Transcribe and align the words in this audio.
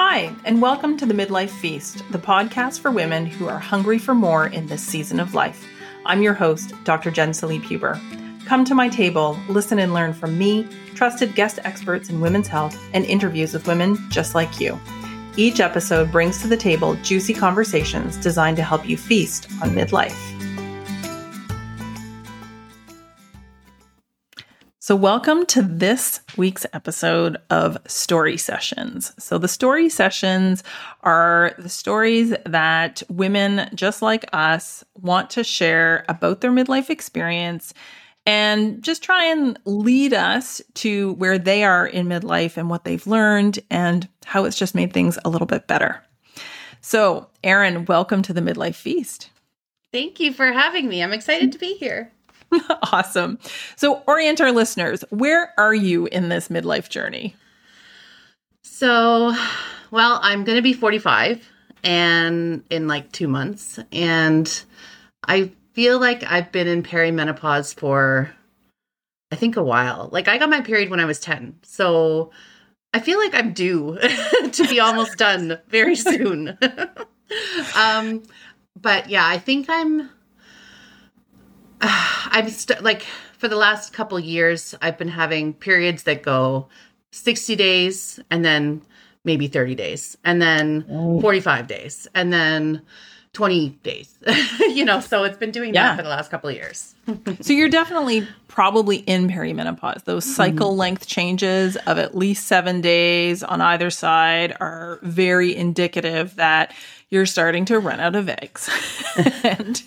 Hi, 0.00 0.32
and 0.44 0.62
welcome 0.62 0.96
to 0.98 1.06
the 1.06 1.12
Midlife 1.12 1.50
Feast, 1.50 2.04
the 2.12 2.20
podcast 2.20 2.78
for 2.78 2.92
women 2.92 3.26
who 3.26 3.48
are 3.48 3.58
hungry 3.58 3.98
for 3.98 4.14
more 4.14 4.46
in 4.46 4.68
this 4.68 4.80
season 4.80 5.18
of 5.18 5.34
life. 5.34 5.66
I'm 6.06 6.22
your 6.22 6.34
host, 6.34 6.72
Dr. 6.84 7.10
Jen 7.10 7.30
Salib 7.30 7.64
Huber. 7.64 8.00
Come 8.44 8.64
to 8.66 8.76
my 8.76 8.88
table, 8.88 9.36
listen 9.48 9.80
and 9.80 9.92
learn 9.92 10.12
from 10.12 10.38
me, 10.38 10.68
trusted 10.94 11.34
guest 11.34 11.58
experts 11.64 12.10
in 12.10 12.20
women's 12.20 12.46
health, 12.46 12.80
and 12.94 13.04
interviews 13.06 13.52
with 13.52 13.66
women 13.66 13.98
just 14.08 14.36
like 14.36 14.60
you. 14.60 14.78
Each 15.36 15.58
episode 15.58 16.12
brings 16.12 16.40
to 16.42 16.46
the 16.46 16.56
table 16.56 16.94
juicy 17.02 17.34
conversations 17.34 18.16
designed 18.18 18.56
to 18.58 18.62
help 18.62 18.88
you 18.88 18.96
feast 18.96 19.50
on 19.60 19.70
midlife. 19.70 20.16
So, 24.88 24.96
welcome 24.96 25.44
to 25.48 25.60
this 25.60 26.22
week's 26.38 26.64
episode 26.72 27.36
of 27.50 27.76
Story 27.86 28.38
Sessions. 28.38 29.12
So, 29.22 29.36
the 29.36 29.46
story 29.46 29.90
sessions 29.90 30.64
are 31.02 31.52
the 31.58 31.68
stories 31.68 32.34
that 32.46 33.02
women 33.10 33.68
just 33.74 34.00
like 34.00 34.24
us 34.32 34.82
want 34.94 35.28
to 35.28 35.44
share 35.44 36.06
about 36.08 36.40
their 36.40 36.50
midlife 36.50 36.88
experience 36.88 37.74
and 38.24 38.82
just 38.82 39.02
try 39.02 39.26
and 39.26 39.58
lead 39.66 40.14
us 40.14 40.62
to 40.76 41.12
where 41.16 41.38
they 41.38 41.64
are 41.64 41.86
in 41.86 42.06
midlife 42.06 42.56
and 42.56 42.70
what 42.70 42.84
they've 42.84 43.06
learned 43.06 43.58
and 43.70 44.08
how 44.24 44.46
it's 44.46 44.56
just 44.56 44.74
made 44.74 44.94
things 44.94 45.18
a 45.22 45.28
little 45.28 45.46
bit 45.46 45.66
better. 45.66 46.02
So, 46.80 47.28
Erin, 47.44 47.84
welcome 47.84 48.22
to 48.22 48.32
the 48.32 48.40
Midlife 48.40 48.76
Feast. 48.76 49.28
Thank 49.92 50.18
you 50.18 50.32
for 50.32 50.50
having 50.50 50.88
me. 50.88 51.02
I'm 51.02 51.12
excited 51.12 51.52
to 51.52 51.58
be 51.58 51.74
here. 51.74 52.10
awesome. 52.92 53.38
So, 53.76 54.02
orient 54.06 54.40
our 54.40 54.52
listeners. 54.52 55.04
Where 55.10 55.52
are 55.58 55.74
you 55.74 56.06
in 56.06 56.28
this 56.28 56.48
midlife 56.48 56.88
journey? 56.88 57.34
So, 58.62 59.34
well, 59.90 60.20
I'm 60.22 60.44
going 60.44 60.56
to 60.56 60.62
be 60.62 60.72
45 60.72 61.46
and 61.84 62.64
in 62.70 62.88
like 62.88 63.12
2 63.12 63.28
months 63.28 63.78
and 63.92 64.62
I 65.26 65.52
feel 65.74 66.00
like 66.00 66.24
I've 66.24 66.50
been 66.50 66.66
in 66.66 66.82
perimenopause 66.82 67.74
for 67.74 68.34
I 69.30 69.36
think 69.36 69.56
a 69.56 69.62
while. 69.62 70.08
Like 70.12 70.26
I 70.26 70.38
got 70.38 70.48
my 70.50 70.60
period 70.60 70.90
when 70.90 71.00
I 71.00 71.04
was 71.04 71.20
10. 71.20 71.58
So, 71.62 72.30
I 72.94 73.00
feel 73.00 73.18
like 73.18 73.34
I'm 73.34 73.52
due 73.52 73.98
to 74.52 74.68
be 74.68 74.80
almost 74.80 75.18
done 75.18 75.58
very 75.68 75.96
soon. 75.96 76.56
um 77.76 78.22
but 78.80 79.10
yeah, 79.10 79.26
I 79.26 79.38
think 79.38 79.66
I'm 79.68 80.08
I'm 81.80 82.48
st- 82.48 82.82
like 82.82 83.02
for 83.38 83.48
the 83.48 83.56
last 83.56 83.92
couple 83.92 84.18
years, 84.18 84.74
I've 84.82 84.98
been 84.98 85.08
having 85.08 85.54
periods 85.54 86.02
that 86.04 86.22
go 86.22 86.68
60 87.12 87.56
days 87.56 88.20
and 88.30 88.44
then 88.44 88.82
maybe 89.24 89.46
30 89.46 89.74
days 89.74 90.16
and 90.24 90.40
then 90.40 90.84
oh. 90.90 91.20
45 91.20 91.66
days 91.66 92.06
and 92.14 92.32
then 92.32 92.82
20 93.32 93.70
days. 93.82 94.18
you 94.60 94.84
know, 94.84 95.00
so 95.00 95.24
it's 95.24 95.36
been 95.36 95.50
doing 95.50 95.74
yeah. 95.74 95.88
that 95.88 95.96
for 95.96 96.02
the 96.02 96.08
last 96.08 96.30
couple 96.30 96.48
of 96.48 96.56
years. 96.56 96.94
so 97.40 97.52
you're 97.52 97.68
definitely 97.68 98.26
probably 98.48 98.96
in 98.98 99.28
perimenopause. 99.28 100.04
Those 100.04 100.24
mm-hmm. 100.24 100.34
cycle 100.34 100.70
mm-hmm. 100.70 100.80
length 100.80 101.06
changes 101.06 101.76
of 101.86 101.98
at 101.98 102.16
least 102.16 102.46
7 102.46 102.80
days 102.80 103.42
on 103.42 103.60
either 103.60 103.90
side 103.90 104.56
are 104.60 104.98
very 105.02 105.54
indicative 105.54 106.36
that 106.36 106.74
you're 107.10 107.26
starting 107.26 107.64
to 107.66 107.78
run 107.78 108.00
out 108.00 108.14
of 108.14 108.28
eggs 108.28 108.68
and, 109.42 109.82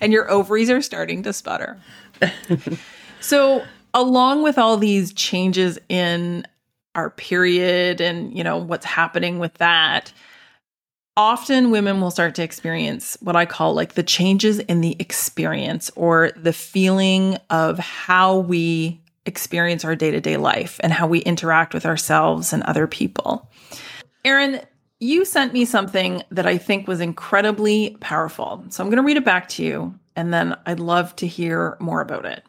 and 0.00 0.12
your 0.12 0.30
ovaries 0.30 0.68
are 0.68 0.82
starting 0.82 1.22
to 1.22 1.32
sputter. 1.32 1.78
so, 3.20 3.64
along 3.94 4.42
with 4.42 4.58
all 4.58 4.76
these 4.76 5.12
changes 5.14 5.78
in 5.88 6.46
our 6.94 7.10
period 7.10 8.00
and, 8.00 8.36
you 8.36 8.44
know, 8.44 8.58
what's 8.58 8.84
happening 8.84 9.38
with 9.38 9.54
that, 9.54 10.12
often 11.20 11.70
women 11.70 12.00
will 12.00 12.10
start 12.10 12.34
to 12.34 12.42
experience 12.42 13.14
what 13.20 13.36
I 13.36 13.44
call 13.44 13.74
like 13.74 13.92
the 13.92 14.02
changes 14.02 14.58
in 14.58 14.80
the 14.80 14.96
experience 14.98 15.90
or 15.94 16.30
the 16.34 16.54
feeling 16.54 17.36
of 17.50 17.78
how 17.78 18.38
we 18.38 18.98
experience 19.26 19.84
our 19.84 19.94
day 19.94 20.10
to 20.10 20.20
day 20.22 20.38
life 20.38 20.80
and 20.82 20.94
how 20.94 21.06
we 21.06 21.18
interact 21.18 21.74
with 21.74 21.84
ourselves 21.84 22.54
and 22.54 22.62
other 22.62 22.86
people. 22.86 23.50
Erin, 24.24 24.62
you 24.98 25.26
sent 25.26 25.52
me 25.52 25.66
something 25.66 26.22
that 26.30 26.46
I 26.46 26.56
think 26.56 26.88
was 26.88 27.02
incredibly 27.02 27.98
powerful. 28.00 28.64
So 28.70 28.82
I'm 28.82 28.88
going 28.88 28.96
to 28.96 29.06
read 29.06 29.18
it 29.18 29.24
back 29.24 29.46
to 29.50 29.62
you, 29.62 29.94
and 30.16 30.32
then 30.32 30.56
I'd 30.64 30.80
love 30.80 31.14
to 31.16 31.26
hear 31.26 31.76
more 31.80 32.00
about 32.00 32.24
it. 32.24 32.42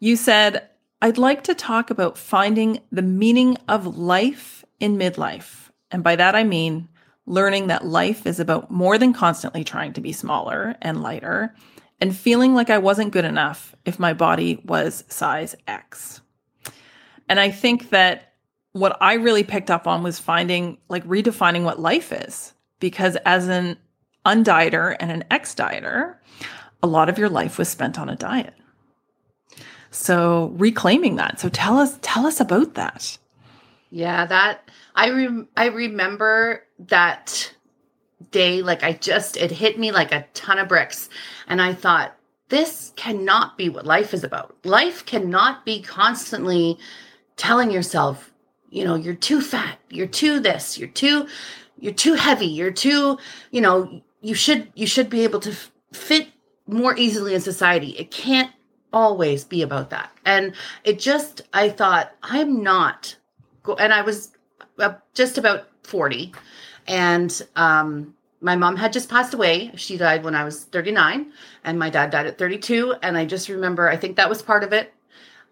You 0.00 0.16
said, 0.16 0.68
I'd 1.00 1.16
like 1.16 1.44
to 1.44 1.54
talk 1.54 1.88
about 1.88 2.18
finding 2.18 2.80
the 2.92 3.00
meaning 3.00 3.56
of 3.68 3.96
life 3.96 4.66
in 4.80 4.98
midlife. 4.98 5.70
And 5.90 6.04
by 6.04 6.16
that, 6.16 6.34
I 6.34 6.44
mean 6.44 6.88
learning 7.26 7.68
that 7.68 7.86
life 7.86 8.26
is 8.26 8.38
about 8.40 8.70
more 8.70 8.98
than 8.98 9.12
constantly 9.12 9.64
trying 9.64 9.92
to 9.94 10.00
be 10.00 10.12
smaller 10.12 10.76
and 10.82 11.02
lighter 11.02 11.54
and 12.00 12.16
feeling 12.16 12.54
like 12.54 12.70
I 12.70 12.78
wasn't 12.78 13.12
good 13.12 13.24
enough 13.24 13.74
if 13.84 13.98
my 13.98 14.12
body 14.12 14.60
was 14.64 15.04
size 15.08 15.54
X. 15.66 16.20
And 17.28 17.40
I 17.40 17.50
think 17.50 17.90
that 17.90 18.34
what 18.72 18.96
I 19.00 19.14
really 19.14 19.44
picked 19.44 19.70
up 19.70 19.86
on 19.86 20.02
was 20.02 20.18
finding 20.18 20.78
like 20.88 21.04
redefining 21.06 21.64
what 21.64 21.80
life 21.80 22.12
is. 22.12 22.52
Because 22.80 23.16
as 23.24 23.48
an 23.48 23.78
undieter 24.26 24.96
and 25.00 25.10
an 25.10 25.24
ex 25.30 25.54
dieter, 25.54 26.16
a 26.82 26.86
lot 26.86 27.08
of 27.08 27.16
your 27.16 27.30
life 27.30 27.56
was 27.56 27.68
spent 27.68 27.98
on 27.98 28.10
a 28.10 28.16
diet. 28.16 28.54
So 29.90 30.52
reclaiming 30.56 31.16
that. 31.16 31.40
So 31.40 31.48
tell 31.48 31.78
us 31.78 31.98
tell 32.02 32.26
us 32.26 32.40
about 32.40 32.74
that. 32.74 33.16
Yeah, 33.90 34.26
that 34.26 34.68
I 34.94 35.10
rem- 35.10 35.48
I 35.56 35.66
remember 35.66 36.64
that 36.78 37.52
day 38.30 38.62
like 38.62 38.82
I 38.82 38.92
just 38.94 39.36
it 39.36 39.50
hit 39.50 39.78
me 39.78 39.92
like 39.92 40.12
a 40.12 40.26
ton 40.34 40.58
of 40.58 40.68
bricks. 40.68 41.08
And 41.46 41.60
I 41.60 41.74
thought 41.74 42.16
this 42.48 42.92
cannot 42.96 43.56
be 43.58 43.68
what 43.68 43.86
life 43.86 44.14
is 44.14 44.24
about. 44.24 44.56
Life 44.64 45.04
cannot 45.06 45.64
be 45.64 45.82
constantly 45.82 46.78
telling 47.36 47.70
yourself 47.70 48.32
you 48.70 48.84
know 48.84 48.94
you're 48.94 49.14
too 49.14 49.40
fat 49.40 49.78
you're 49.90 50.06
too 50.06 50.40
this 50.40 50.78
you're 50.78 50.88
too 50.88 51.26
you're 51.78 51.92
too 51.92 52.14
heavy 52.14 52.46
you're 52.46 52.70
too 52.72 53.18
you 53.50 53.60
know 53.60 54.00
you 54.20 54.34
should 54.34 54.70
you 54.74 54.86
should 54.86 55.10
be 55.10 55.22
able 55.22 55.40
to 55.40 55.50
f- 55.50 55.70
fit 55.92 56.28
more 56.66 56.96
easily 56.96 57.34
in 57.34 57.40
society. 57.40 57.90
It 57.90 58.10
can't 58.10 58.50
always 58.92 59.44
be 59.44 59.62
about 59.62 59.90
that. 59.90 60.10
And 60.24 60.54
it 60.84 60.98
just 61.00 61.42
i 61.52 61.68
thought 61.68 62.14
i'm 62.22 62.62
not 62.62 63.16
go- 63.62 63.74
and 63.76 63.92
i 63.92 64.00
was 64.02 64.30
uh, 64.78 64.94
just 65.14 65.38
about 65.38 65.68
40 65.84 66.32
and 66.86 67.42
um 67.56 68.14
my 68.40 68.56
mom 68.56 68.76
had 68.76 68.92
just 68.92 69.08
passed 69.08 69.32
away. 69.32 69.70
She 69.74 69.96
died 69.96 70.22
when 70.22 70.34
i 70.34 70.44
was 70.44 70.64
39 70.64 71.32
and 71.64 71.78
my 71.78 71.90
dad 71.90 72.10
died 72.10 72.26
at 72.26 72.38
32 72.38 72.94
and 73.02 73.16
i 73.16 73.24
just 73.24 73.48
remember 73.48 73.88
i 73.88 73.96
think 73.96 74.16
that 74.16 74.28
was 74.28 74.42
part 74.42 74.64
of 74.64 74.72
it. 74.72 74.92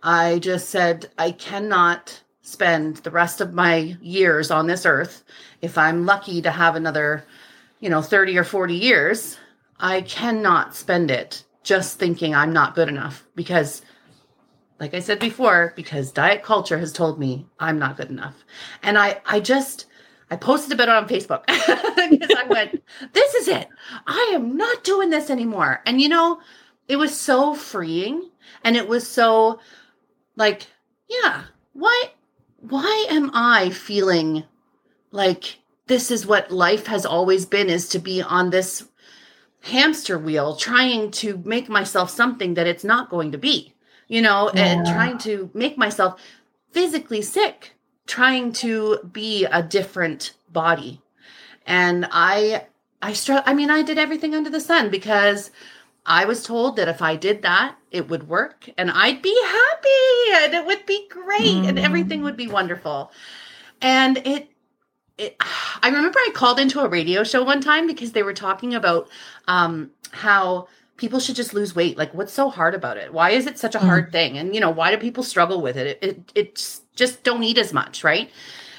I 0.03 0.39
just 0.41 0.71
said 0.71 1.11
i 1.19 1.31
cannot 1.31 2.23
spend 2.43 2.97
the 2.99 3.11
rest 3.11 3.41
of 3.41 3.55
my 3.55 3.97
years 4.03 4.51
on 4.51 4.67
this 4.67 4.85
earth, 4.85 5.25
if 5.63 5.79
I'm 5.79 6.05
lucky 6.05 6.43
to 6.43 6.51
have 6.51 6.77
another, 6.77 7.25
you 7.81 7.89
know, 7.89 8.03
30 8.03 8.37
or 8.37 8.45
40 8.45 8.75
years, 8.75 9.39
I 9.79 10.03
cannot 10.03 10.75
spend 10.75 11.11
it 11.11 11.45
just 11.63 11.99
thinking 11.99 12.35
I'm 12.35 12.53
not 12.53 12.75
good 12.75 12.89
enough 12.89 13.25
because 13.37 13.83
like 14.83 14.95
I 14.95 15.01
said 15.01 15.21
before, 15.21 15.73
because 15.77 16.11
diet 16.11 16.43
culture 16.43 16.77
has 16.77 16.93
told 16.93 17.17
me 17.17 17.47
I'm 17.61 17.79
not 17.79 17.97
good 17.97 18.11
enough. 18.11 18.35
And 18.83 18.99
I 18.99 19.21
I 19.25 19.39
just 19.39 19.87
I 20.29 20.37
posted 20.37 20.73
a 20.73 20.77
bit 20.77 20.89
on 20.89 21.07
Facebook 21.07 21.47
because 21.47 22.37
I 22.37 22.45
went, 22.49 22.83
this 23.13 23.35
is 23.35 23.47
it. 23.47 23.69
I 24.09 24.33
am 24.35 24.57
not 24.57 24.83
doing 24.83 25.11
this 25.11 25.31
anymore. 25.31 25.83
And 25.87 26.01
you 26.01 26.09
know, 26.09 26.41
it 26.89 26.97
was 26.97 27.17
so 27.17 27.55
freeing 27.55 28.29
and 28.65 28.77
it 28.77 28.89
was 28.89 29.07
so 29.07 29.61
like, 30.35 30.67
yeah, 31.09 31.45
why, 31.75 32.11
why 32.59 33.07
am 33.09 33.31
I 33.35 33.71
feeling 33.71 34.43
like 35.13 35.59
this 35.87 36.11
is 36.11 36.27
what 36.27 36.51
life 36.51 36.87
has 36.89 37.07
always 37.07 37.47
been 37.47 37.71
is 37.71 37.89
to 37.91 38.01
be 38.01 38.21
on 38.21 38.51
this 38.51 38.89
hamster 39.61 40.19
wheel 40.19 40.57
trying 40.57 41.13
to 41.13 41.41
make 41.45 41.69
myself 41.69 42.11
something 42.11 42.55
that 42.55 42.67
it's 42.67 42.85
not 42.85 43.11
going 43.11 43.31
to 43.31 43.39
be, 43.39 43.75
you 44.09 44.23
know, 44.23 44.51
yeah. 44.55 44.65
and 44.65 44.87
trying 44.87 45.19
to 45.19 45.51
make 45.55 45.79
myself 45.79 46.21
physically 46.71 47.23
sick, 47.23 47.73
trying 48.07 48.53
to 48.53 48.99
be 49.11 49.45
a 49.47 49.63
different 49.63 50.33
body. 50.51 51.01
And 51.67 52.09
I 52.11 52.67
I 53.01 53.13
str- 53.13 53.45
I 53.47 53.55
mean 53.55 53.71
I 53.71 53.83
did 53.83 53.99
everything 53.99 54.35
under 54.35 54.51
the 54.51 54.61
sun 54.61 54.91
because 54.91 55.51
I 56.05 56.25
was 56.25 56.43
told 56.43 56.77
that 56.77 56.89
if 56.89 57.01
I 57.01 57.17
did 57.17 57.43
that, 57.43 57.77
it 57.91 58.09
would 58.09 58.29
work 58.29 58.69
and 58.77 58.91
I'd 58.91 59.23
be 59.23 59.41
happy 59.45 60.45
and 60.45 60.55
it 60.55 60.67
would 60.67 60.85
be 60.85 61.07
great 61.09 61.43
mm. 61.43 61.69
and 61.69 61.79
everything 61.79 62.23
would 62.23 62.37
be 62.37 62.49
wonderful. 62.49 63.13
And 63.81 64.19
it, 64.19 64.49
it, 65.17 65.37
I 65.41 65.89
remember 65.89 66.19
I 66.19 66.31
called 66.35 66.59
into 66.59 66.81
a 66.81 66.89
radio 66.89 67.23
show 67.23 67.45
one 67.45 67.61
time 67.61 67.87
because 67.87 68.13
they 68.13 68.25
were 68.25 68.35
talking 68.35 68.75
about 68.75 69.09
um, 69.47 69.91
how 70.11 70.67
people 71.03 71.19
should 71.19 71.35
just 71.35 71.53
lose 71.53 71.75
weight. 71.75 71.99
Like, 71.99 72.15
what's 72.15 72.33
so 72.33 72.49
hard 72.49 72.77
about 72.77 72.97
it? 72.97 73.13
Why 73.13 73.31
is 73.31 73.49
it 73.49 73.59
such 73.59 73.75
a 73.75 73.79
mm. 73.79 73.87
hard 73.87 74.13
thing? 74.13 74.39
And, 74.39 74.55
you 74.55 74.61
know, 74.61 74.71
why 74.71 74.93
do 74.93 74.97
people 74.97 75.25
struggle 75.25 75.61
with 75.61 75.77
it? 75.77 75.89
It, 75.89 75.99
it? 76.01 76.33
It's 76.37 76.83
just 76.95 77.25
don't 77.25 77.43
eat 77.43 77.59
as 77.59 77.73
much, 77.73 78.05
right? 78.05 78.31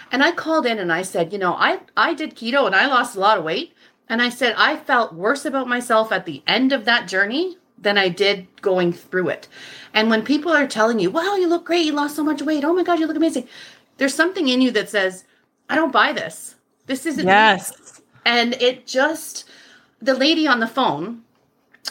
And 0.10 0.24
I 0.24 0.31
called 0.31 0.66
in 0.66 0.80
and 0.80 0.94
I 0.94 1.02
said, 1.02 1.34
you 1.34 1.38
know, 1.38 1.54
I 1.54 1.81
I 1.98 2.14
did 2.14 2.38
keto 2.38 2.66
and 2.66 2.74
I 2.74 2.88
lost 2.88 3.18
a 3.18 3.20
lot 3.20 3.38
of 3.38 3.44
weight. 3.44 3.74
And 4.08 4.22
I 4.22 4.30
said 4.30 4.56
I 4.58 4.78
felt 4.78 5.14
worse 5.14 5.44
about 5.44 5.68
myself 5.68 6.14
at 6.14 6.25
the 6.25 6.42
end 6.48 6.72
of 6.72 6.86
that 6.86 7.10
journey 7.10 7.58
than 7.78 7.98
I 7.98 8.08
did 8.08 8.48
going 8.62 8.94
through 8.94 9.28
it. 9.28 9.50
And 9.94 10.10
when 10.10 10.24
people 10.24 10.54
are 10.54 10.66
telling 10.68 11.00
you, 11.00 11.12
"Wow, 11.12 11.36
you 11.36 11.48
look 11.48 11.66
great. 11.66 11.86
You 11.86 11.92
lost 11.92 12.16
so 12.16 12.24
much 12.24 12.42
weight. 12.42 12.64
Oh 12.64 12.72
my 12.72 12.84
god, 12.84 13.00
you 13.00 13.08
look 13.08 13.18
amazing." 13.18 13.50
There's 13.98 14.16
something 14.16 14.48
in 14.48 14.62
you 14.62 14.72
that 14.72 14.90
says, 14.90 15.25
"I 15.70 15.75
don't 15.75 15.92
buy 15.92 16.14
this. 16.14 16.56
This 16.86 17.06
isn't 17.06 17.28
Yes. 17.28 17.72
me." 17.72 18.04
And 18.25 18.54
it 18.62 18.88
just 18.88 19.44
the 20.02 20.14
lady 20.14 20.48
on 20.48 20.62
the 20.62 20.68
phone 20.68 21.23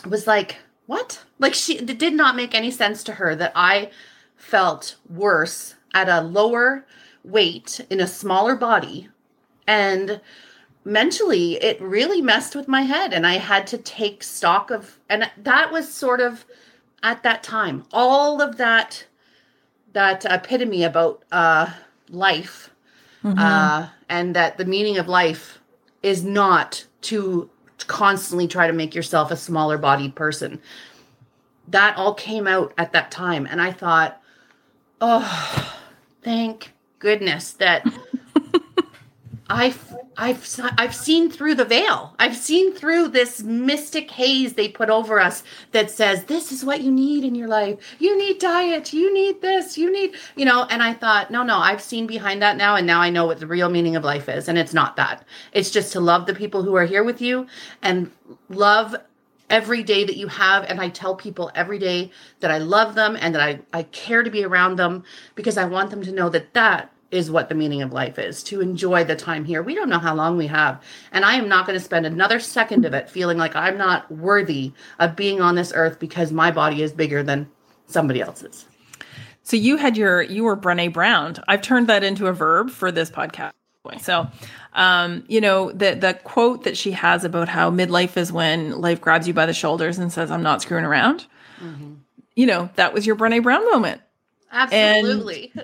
was 0.07 0.27
like, 0.27 0.57
"What?" 0.87 1.25
Like 1.39 1.55
she 1.55 1.79
it 1.79 1.99
did 1.99 2.15
not 2.15 2.37
make 2.37 2.55
any 2.55 2.71
sense 2.71 3.03
to 3.05 3.13
her 3.15 3.35
that 3.37 3.53
I 3.55 3.91
felt 4.37 4.97
worse 5.09 5.77
at 5.95 6.09
a 6.09 6.21
lower 6.21 6.85
weight 7.25 7.81
in 7.91 8.01
a 8.01 8.07
smaller 8.07 8.57
body. 8.57 9.09
And 9.67 10.21
mentally 10.85 11.55
it 11.63 11.81
really 11.81 12.21
messed 12.21 12.57
with 12.57 12.67
my 12.67 12.83
head 12.83 13.13
and 13.13 13.25
I 13.25 13.35
had 13.35 13.69
to 13.69 13.79
take 13.79 14.25
stock 14.25 14.73
of 14.73 14.99
and 15.09 15.31
that 15.39 15.71
was 15.71 15.93
sort 15.93 16.21
of 16.21 16.45
at 17.03 17.23
that 17.23 17.43
time. 17.43 17.85
All 17.93 18.43
of 18.43 18.57
that 18.57 19.07
that 19.93 20.25
epitome 20.25 20.83
about 20.83 21.23
uh 21.31 21.71
life 22.09 22.71
uh 23.39 23.89
and 24.09 24.35
that 24.35 24.59
the 24.59 24.65
meaning 24.65 24.99
of 24.99 25.07
life 25.07 25.61
is 26.03 26.25
not 26.25 26.85
to 27.03 27.49
constantly 27.85 28.49
try 28.49 28.67
to 28.67 28.73
make 28.73 28.95
yourself 28.95 29.31
a 29.31 29.37
smaller 29.37 29.79
bodied 29.79 30.15
person. 30.15 30.61
That 31.69 31.97
all 31.97 32.15
came 32.15 32.47
out 32.47 32.75
at 32.77 32.93
that 32.93 33.11
time 33.11 33.47
and 33.47 33.63
i 33.63 33.71
thought 33.71 34.21
oh 35.01 35.75
thank 36.23 36.73
goodness 36.99 37.53
that 37.55 37.87
I've 39.53 39.95
I've 40.17 40.61
I've 40.79 40.95
seen 40.95 41.31
through 41.31 41.57
the 41.57 41.67
veil. 41.67 42.15
I've 42.19 42.37
seen 42.37 42.73
through 42.73 43.09
this 43.09 43.43
mystic 43.43 44.11
haze 44.11 44.55
they 44.55 44.69
put 44.69 44.89
over 44.89 45.21
us 45.21 45.43
that 45.73 45.91
says 45.91 46.25
this 46.25 46.53
is 46.53 46.65
what 46.65 46.81
you 46.81 46.91
need 46.91 47.23
in 47.23 47.35
your 47.35 47.49
life. 47.49 47.79
You 47.99 48.17
need 48.17 48.39
diet. 48.39 48.95
You 48.95 49.13
need 49.13 49.43
this. 49.43 49.77
You 49.77 49.93
need 49.93 50.15
you 50.37 50.47
know. 50.47 50.65
And 50.71 50.83
I 50.83 50.95
thought, 50.95 51.31
no, 51.31 51.43
no. 51.43 51.59
I've 51.59 51.83
seen 51.83 52.07
behind 52.07 52.41
that 52.41 52.57
now, 52.57 52.77
and 52.77 52.87
now 52.87 53.03
I 53.03 53.11
know 53.11 53.27
what 53.27 53.41
the 53.41 53.47
real 53.47 53.69
meaning 53.69 53.95
of 53.95 54.05
life 54.05 54.29
is. 54.29 54.49
And 54.49 54.57
it's 54.57 54.73
not 54.73 54.97
that. 54.97 55.27
It's 55.53 55.71
just 55.71 55.93
to 55.93 56.01
love 56.01 56.25
the 56.25 56.35
people 56.35 56.63
who 56.63 56.75
are 56.75 56.87
here 56.87 57.05
with 57.05 57.21
you 57.21 57.47
and 57.83 58.11
love 58.49 58.97
every 59.51 59.83
day 59.83 60.03
that 60.03 60.17
you 60.17 60.29
have 60.29 60.65
and 60.65 60.81
i 60.81 60.89
tell 60.89 61.15
people 61.15 61.51
every 61.55 61.79
day 61.79 62.11
that 62.41 62.51
i 62.51 62.57
love 62.57 62.95
them 62.95 63.19
and 63.21 63.35
that 63.35 63.43
i, 63.43 63.61
I 63.75 63.83
care 63.83 64.23
to 64.23 64.31
be 64.31 64.45
around 64.45 64.77
them 64.77 65.05
because 65.35 65.59
i 65.59 65.65
want 65.67 65.91
them 65.91 66.03
to 66.05 66.13
know 66.13 66.31
that 66.31 66.55
that 66.55 66.91
is 67.13 67.31
what 67.31 67.49
the 67.49 67.55
meaning 67.55 67.83
of 67.83 67.93
life 67.93 68.19
is 68.19 68.43
to 68.43 68.61
enjoy 68.61 69.05
the 69.05 69.15
time 69.15 69.45
here 69.45 69.63
we 69.63 69.75
don't 69.75 69.89
know 69.89 69.99
how 69.99 70.15
long 70.15 70.37
we 70.37 70.47
have 70.47 70.83
and 71.13 71.25
i 71.25 71.35
am 71.35 71.49
not 71.49 71.67
going 71.67 71.79
to 71.79 71.85
spend 71.85 72.05
another 72.07 72.41
second 72.41 72.85
of 72.85 72.95
it 72.95 73.09
feeling 73.09 73.39
like 73.39 73.55
i'm 73.55 73.79
not 73.79 74.11
worthy 74.11 74.73
of 74.99 75.15
being 75.15 75.41
on 75.41 75.55
this 75.55 75.73
earth 75.77 75.99
because 76.01 76.33
my 76.33 76.51
body 76.51 76.83
is 76.83 76.93
bigger 76.93 77.23
than 77.23 77.49
somebody 77.87 78.21
else's 78.21 78.67
So 79.43 79.57
you 79.57 79.77
had 79.77 79.97
your 79.97 80.23
you 80.23 80.45
were 80.45 80.57
Brene 80.57 80.93
Brown. 80.93 81.37
I've 81.49 81.63
turned 81.63 81.89
that 81.89 82.05
into 82.05 82.27
a 82.27 82.33
verb 82.33 82.71
for 82.71 82.93
this 82.93 83.11
podcast. 83.11 83.53
So, 84.01 84.29
um, 84.75 85.25
you 85.27 85.41
know, 85.41 85.73
the 85.73 85.95
the 85.95 86.15
quote 86.15 86.63
that 86.65 86.77
she 86.77 86.93
has 86.93 87.25
about 87.25 87.49
how 87.49 87.71
midlife 87.71 88.17
is 88.17 88.31
when 88.33 88.81
life 88.81 89.01
grabs 89.01 89.27
you 89.27 89.35
by 89.35 89.47
the 89.47 89.53
shoulders 89.53 89.99
and 89.99 90.13
says, 90.13 90.31
"I'm 90.31 90.45
not 90.45 90.63
screwing 90.63 90.85
around." 90.85 91.27
You 92.37 92.47
know, 92.47 92.71
that 92.77 92.95
was 92.95 93.07
your 93.07 93.17
Brene 93.17 93.43
Brown 93.43 93.65
moment. 93.71 94.01
Absolutely. 94.53 95.53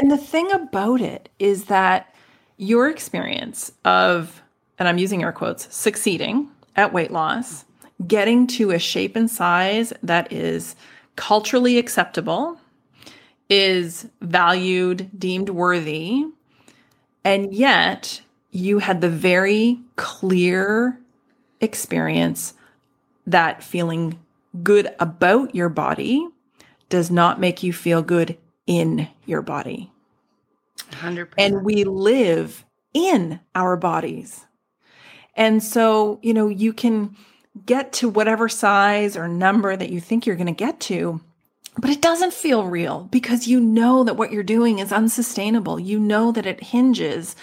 And 0.00 0.10
the 0.10 0.16
thing 0.16 0.50
about 0.52 1.00
it 1.00 1.28
is 1.38 1.66
that 1.66 2.14
your 2.56 2.88
experience 2.88 3.72
of, 3.84 4.42
and 4.78 4.88
I'm 4.88 4.98
using 4.98 5.22
air 5.22 5.32
quotes, 5.32 5.74
succeeding 5.74 6.48
at 6.76 6.92
weight 6.92 7.10
loss, 7.10 7.64
getting 8.06 8.46
to 8.48 8.70
a 8.70 8.78
shape 8.78 9.16
and 9.16 9.30
size 9.30 9.92
that 10.02 10.32
is 10.32 10.74
culturally 11.16 11.78
acceptable, 11.78 12.58
is 13.48 14.08
valued, 14.20 15.10
deemed 15.18 15.50
worthy, 15.50 16.24
and 17.24 17.52
yet 17.52 18.22
you 18.50 18.78
had 18.78 19.00
the 19.00 19.08
very 19.08 19.78
clear 19.96 20.98
experience 21.60 22.54
that 23.26 23.62
feeling 23.62 24.18
good 24.62 24.88
about 24.98 25.54
your 25.54 25.68
body 25.68 26.26
does 26.92 27.10
not 27.10 27.40
make 27.40 27.62
you 27.62 27.72
feel 27.72 28.02
good 28.02 28.36
in 28.66 29.08
your 29.24 29.40
body. 29.40 29.90
100% 30.90 31.32
And 31.38 31.64
we 31.64 31.84
live 31.84 32.66
in 32.92 33.40
our 33.54 33.78
bodies. 33.78 34.44
And 35.34 35.62
so, 35.62 36.20
you 36.22 36.34
know, 36.34 36.48
you 36.48 36.74
can 36.74 37.16
get 37.64 37.94
to 37.94 38.10
whatever 38.10 38.46
size 38.46 39.16
or 39.16 39.26
number 39.26 39.74
that 39.74 39.88
you 39.88 40.02
think 40.02 40.26
you're 40.26 40.36
going 40.36 40.46
to 40.48 40.52
get 40.52 40.80
to, 40.80 41.18
but 41.78 41.88
it 41.88 42.02
doesn't 42.02 42.34
feel 42.34 42.66
real 42.66 43.08
because 43.10 43.48
you 43.48 43.58
know 43.58 44.04
that 44.04 44.18
what 44.18 44.30
you're 44.30 44.42
doing 44.42 44.78
is 44.78 44.92
unsustainable. 44.92 45.80
You 45.80 45.98
know 45.98 46.30
that 46.30 46.44
it 46.44 46.62
hinges 46.62 47.34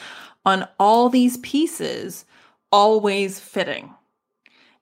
on 0.46 0.68
all 0.80 1.10
these 1.10 1.38
pieces 1.38 2.24
always 2.72 3.40
fitting. 3.40 3.96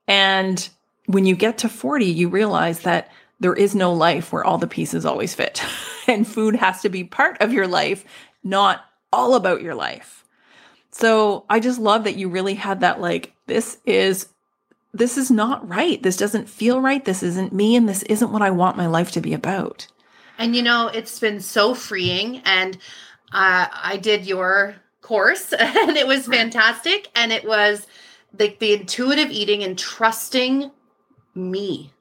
And 0.09 0.67
when 1.05 1.25
you 1.25 1.37
get 1.37 1.57
to 1.59 1.69
40, 1.69 2.05
you 2.05 2.27
realize 2.27 2.81
that 2.81 3.09
there 3.39 3.53
is 3.53 3.75
no 3.75 3.93
life 3.93 4.31
where 4.31 4.43
all 4.43 4.57
the 4.57 4.67
pieces 4.67 5.05
always 5.05 5.35
fit. 5.35 5.61
and 6.07 6.27
food 6.27 6.55
has 6.55 6.81
to 6.81 6.89
be 6.89 7.03
part 7.03 7.37
of 7.41 7.53
your 7.53 7.67
life, 7.67 8.05
not 8.43 8.85
all 9.11 9.35
about 9.35 9.61
your 9.61 9.75
life. 9.75 10.25
So 10.91 11.45
I 11.49 11.59
just 11.59 11.79
love 11.79 12.05
that 12.05 12.15
you 12.15 12.29
really 12.29 12.55
had 12.55 12.79
that 12.79 12.99
like, 12.99 13.33
this 13.45 13.77
is 13.85 14.27
this 14.93 15.17
is 15.17 15.29
not 15.29 15.67
right. 15.67 16.01
This 16.01 16.17
doesn't 16.17 16.49
feel 16.49 16.81
right. 16.81 17.03
This 17.03 17.21
isn't 17.21 17.53
me 17.53 17.75
and 17.75 17.87
this 17.87 18.03
isn't 18.03 18.31
what 18.31 18.41
I 18.41 18.49
want 18.49 18.77
my 18.77 18.87
life 18.87 19.11
to 19.11 19.21
be 19.21 19.33
about. 19.33 19.87
And 20.37 20.55
you 20.55 20.63
know, 20.63 20.87
it's 20.87 21.19
been 21.19 21.39
so 21.39 21.75
freeing. 21.75 22.41
And 22.45 22.77
uh, 23.31 23.67
I 23.71 23.97
did 23.97 24.25
your 24.25 24.75
course, 25.01 25.53
and 25.59 25.97
it 25.97 26.07
was 26.07 26.27
fantastic. 26.27 27.09
And 27.15 27.31
it 27.31 27.45
was 27.45 27.87
like 28.37 28.59
the 28.59 28.73
intuitive 28.73 29.31
eating 29.31 29.63
and 29.63 29.77
trusting 29.77 30.71
me, 31.35 31.91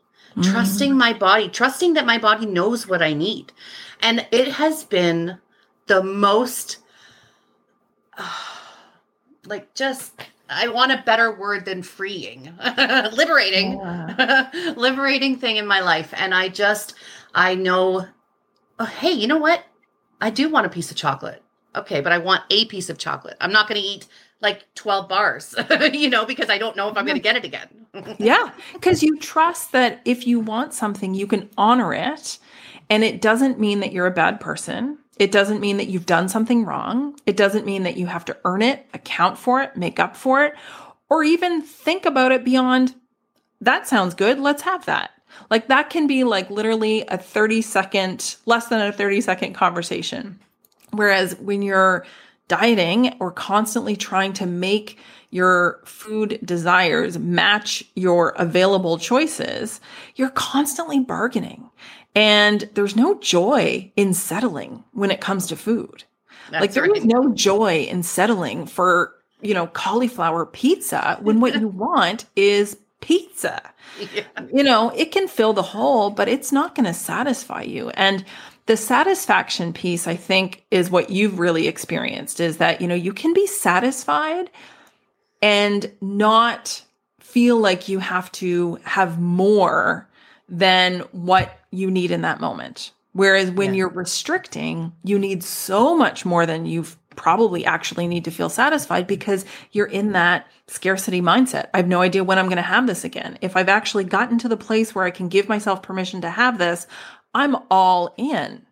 trusting 0.43 0.93
mm. 0.93 0.97
my 0.97 1.12
body, 1.12 1.49
trusting 1.49 1.94
that 1.94 2.06
my 2.06 2.19
body 2.19 2.47
knows 2.47 2.87
what 2.87 3.03
I 3.03 3.12
need. 3.12 3.53
And 4.00 4.27
it 4.31 4.49
has 4.49 4.85
been 4.85 5.38
the 5.87 6.03
most, 6.03 6.79
like, 9.46 9.75
just. 9.75 10.13
I 10.49 10.69
want 10.69 10.93
a 10.93 11.03
better 11.05 11.34
word 11.34 11.65
than 11.65 11.82
freeing, 11.82 12.56
liberating, 13.13 13.81
liberating 14.77 15.39
thing 15.39 15.56
in 15.56 15.67
my 15.67 15.81
life. 15.81 16.15
And 16.17 16.32
I 16.32 16.49
just, 16.51 16.94
I 17.34 17.56
know 17.56 18.06
oh, 18.79 18.84
hey, 18.84 19.13
you 19.13 19.27
know 19.27 19.39
what? 19.39 19.65
I 20.20 20.31
do 20.31 20.49
want 20.49 20.67
a 20.67 20.70
piece 20.70 20.91
of 20.91 20.96
chocolate. 20.96 21.43
Okay, 21.75 22.01
but 22.01 22.13
I 22.13 22.19
want 22.19 22.43
a 22.51 22.65
piece 22.67 22.89
of 22.89 22.99
chocolate. 22.99 23.37
I'm 23.41 23.53
not 23.53 23.69
going 23.69 23.81
to 23.81 23.87
eat 23.87 24.06
like 24.40 24.64
12 24.74 25.08
bars, 25.08 25.55
you 25.93 26.10
know, 26.10 26.24
because 26.24 26.50
I 26.50 26.58
don't 26.58 26.76
know 26.76 26.88
if 26.88 26.96
I'm 26.96 27.05
going 27.05 27.16
to 27.16 27.22
get 27.22 27.36
it 27.36 27.44
again. 27.44 27.69
Yeah, 28.19 28.50
because 28.74 29.02
you 29.02 29.19
trust 29.19 29.72
that 29.72 30.02
if 30.05 30.26
you 30.26 30.38
want 30.38 30.74
something, 30.74 31.14
you 31.14 31.26
can 31.26 31.48
honor 31.56 31.94
it. 31.94 32.38
And 32.90 33.02
it 33.02 33.22
doesn't 33.22 33.58
mean 33.58 33.81
that 33.81 33.90
you're 33.90 34.06
a 34.06 34.10
bad 34.10 34.38
person. 34.38 34.98
It 35.19 35.32
doesn't 35.32 35.60
mean 35.60 35.78
that 35.78 35.86
you've 35.86 36.05
done 36.05 36.28
something 36.28 36.66
wrong. 36.66 37.19
It 37.24 37.38
doesn't 37.38 37.64
mean 37.64 37.84
that 37.84 37.96
you 37.96 38.06
have 38.06 38.26
to 38.26 38.36
earn 38.44 38.60
it, 38.60 38.86
account 38.93 39.38
for 39.38 39.62
it, 39.62 39.78
make 39.78 39.98
up 39.98 40.14
for 40.14 40.44
it, 40.44 40.52
or 41.08 41.24
even 41.24 41.62
think 41.62 42.05
about 42.05 42.32
it 42.32 42.44
beyond 42.44 42.94
that 43.60 43.86
sounds 43.86 44.14
good. 44.14 44.38
Let's 44.38 44.62
have 44.62 44.84
that. 44.86 45.10
Like 45.50 45.69
that 45.69 45.90
can 45.90 46.06
be 46.06 46.24
like 46.24 46.50
literally 46.50 47.05
a 47.08 47.19
30 47.19 47.62
second, 47.62 48.36
less 48.46 48.69
than 48.69 48.81
a 48.81 48.93
30 48.93 49.20
second 49.20 49.55
conversation. 49.55 50.38
Whereas 50.93 51.36
when 51.36 51.62
you're 51.62 52.06
dieting 52.48 53.15
or 53.20 53.31
constantly 53.32 53.96
trying 53.96 54.32
to 54.34 54.46
make 54.46 54.98
your 55.31 55.81
food 55.84 56.38
desires 56.44 57.19
match 57.19 57.84
your 57.94 58.31
available 58.38 58.98
choices, 58.98 59.81
you're 60.15 60.31
constantly 60.31 61.00
bargaining. 61.00 61.69
And 62.15 62.69
there's 62.74 62.96
no 62.96 63.19
joy 63.20 63.91
in 63.96 64.15
settling 64.15 64.84
when 64.93 65.10
it 65.10 65.20
comes 65.20 65.46
to 65.48 65.56
food. 65.56 66.05
like 66.58 66.72
That's 66.72 66.74
there 66.74 66.84
right. 66.84 66.96
is 66.96 67.05
no 67.05 67.32
joy 67.34 67.86
in 67.91 68.03
settling 68.03 68.67
for, 68.67 69.15
you 69.43 69.53
know, 69.53 69.67
cauliflower 69.67 70.46
pizza 70.46 71.19
when 71.20 71.41
what 71.41 71.56
you 71.60 71.69
want 71.86 72.24
is 72.36 72.79
pizza 73.03 73.60
Yeah. 73.98 74.24
you 74.53 74.62
know, 74.62 74.91
it 74.96 75.12
can 75.12 75.29
fill 75.29 75.53
the 75.53 75.62
hole, 75.62 76.10
but 76.10 76.29
it's 76.29 76.53
not 76.53 76.74
going 76.74 76.86
to 76.86 76.94
satisfy 76.94 77.62
you. 77.62 77.91
And 77.91 78.24
the 78.67 78.77
satisfaction 78.77 79.73
piece, 79.73 80.06
I 80.06 80.17
think, 80.17 80.65
is 80.70 80.91
what 80.91 81.11
you've 81.11 81.39
really 81.39 81.69
experienced 81.69 82.41
is 82.41 82.58
that, 82.58 82.81
you 82.81 82.89
know, 82.89 82.94
you 82.94 83.13
can 83.13 83.32
be 83.32 83.46
satisfied 83.46 84.51
and 85.41 85.91
not 86.01 86.82
feel 87.20 87.58
like 87.58 87.89
you 87.89 87.99
have 87.99 88.31
to 88.32 88.79
have 88.85 89.20
more 89.20 90.08
than 90.49 91.01
what 91.13 91.58
you 91.70 91.91
need 91.91 92.11
in 92.11 92.23
that 92.23 92.41
moment. 92.41 92.93
Whereas 93.13 93.51
when 93.51 93.73
Yeah. 93.73 93.79
you're 93.79 93.89
restricting, 93.89 94.93
you 95.03 95.19
need 95.19 95.43
so 95.43 95.96
much 95.96 96.25
more 96.25 96.44
than 96.44 96.67
you've 96.67 96.96
probably 97.17 97.65
actually 97.65 98.06
need 98.06 98.25
to 98.27 98.31
feel 98.31 98.51
satisfied 98.51 99.06
because 99.06 99.46
you're 99.73 99.87
in 99.87 100.13
that 100.13 100.46
scarcity 100.67 101.23
mindset. 101.23 101.69
I 101.73 101.79
have 101.79 101.89
no 101.89 102.03
idea 102.03 102.23
when 102.25 102.39
I'm 102.39 102.46
going 102.46 102.56
to 102.56 102.63
have 102.63 102.87
this 102.87 103.05
again. 103.05 103.39
If 103.41 103.56
I've 103.56 103.70
actually 103.70 104.05
gotten 104.05 104.39
to 104.39 104.49
the 104.49 104.56
place 104.56 104.94
where 104.94 105.05
I 105.05 105.11
can 105.11 105.29
give 105.29 105.49
myself 105.49 105.82
permission 105.82 106.20
to 106.20 106.31
have 106.31 106.58
this, 106.58 106.87
I'm 107.36 107.55
all 107.70 108.14
in. 108.16 108.62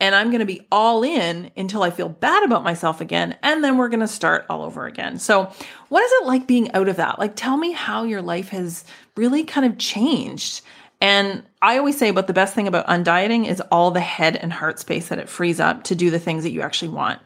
And 0.00 0.14
I'm 0.14 0.28
going 0.28 0.40
to 0.40 0.46
be 0.46 0.66
all 0.72 1.04
in 1.04 1.50
until 1.56 1.82
I 1.82 1.90
feel 1.90 2.08
bad 2.08 2.42
about 2.42 2.64
myself 2.64 3.02
again. 3.02 3.36
And 3.42 3.62
then 3.62 3.76
we're 3.76 3.90
going 3.90 4.00
to 4.00 4.08
start 4.08 4.46
all 4.48 4.62
over 4.62 4.86
again. 4.86 5.18
So, 5.18 5.52
what 5.90 6.02
is 6.02 6.10
it 6.14 6.26
like 6.26 6.46
being 6.48 6.72
out 6.72 6.88
of 6.88 6.96
that? 6.96 7.18
Like, 7.20 7.36
tell 7.36 7.56
me 7.58 7.70
how 7.70 8.02
your 8.02 8.22
life 8.22 8.48
has 8.48 8.84
really 9.14 9.44
kind 9.44 9.64
of 9.64 9.78
changed. 9.78 10.62
And 11.00 11.44
I 11.60 11.78
always 11.78 11.98
say 11.98 12.08
about 12.08 12.26
the 12.26 12.32
best 12.32 12.54
thing 12.54 12.66
about 12.66 12.86
undieting 12.86 13.46
is 13.46 13.60
all 13.70 13.90
the 13.90 14.00
head 14.00 14.36
and 14.36 14.52
heart 14.52 14.80
space 14.80 15.08
that 15.08 15.18
it 15.18 15.28
frees 15.28 15.60
up 15.60 15.84
to 15.84 15.94
do 15.94 16.10
the 16.10 16.18
things 16.18 16.42
that 16.44 16.50
you 16.50 16.62
actually 16.62 16.88
want. 16.88 17.20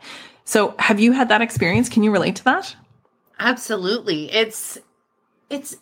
So, 0.44 0.74
have 0.78 0.98
you 0.98 1.12
had 1.12 1.28
that 1.28 1.40
experience? 1.40 1.88
Can 1.88 2.02
you 2.02 2.10
relate 2.10 2.36
to 2.36 2.44
that? 2.44 2.76
Absolutely. 3.38 4.30
It's 4.32 4.76
it's 5.48 5.76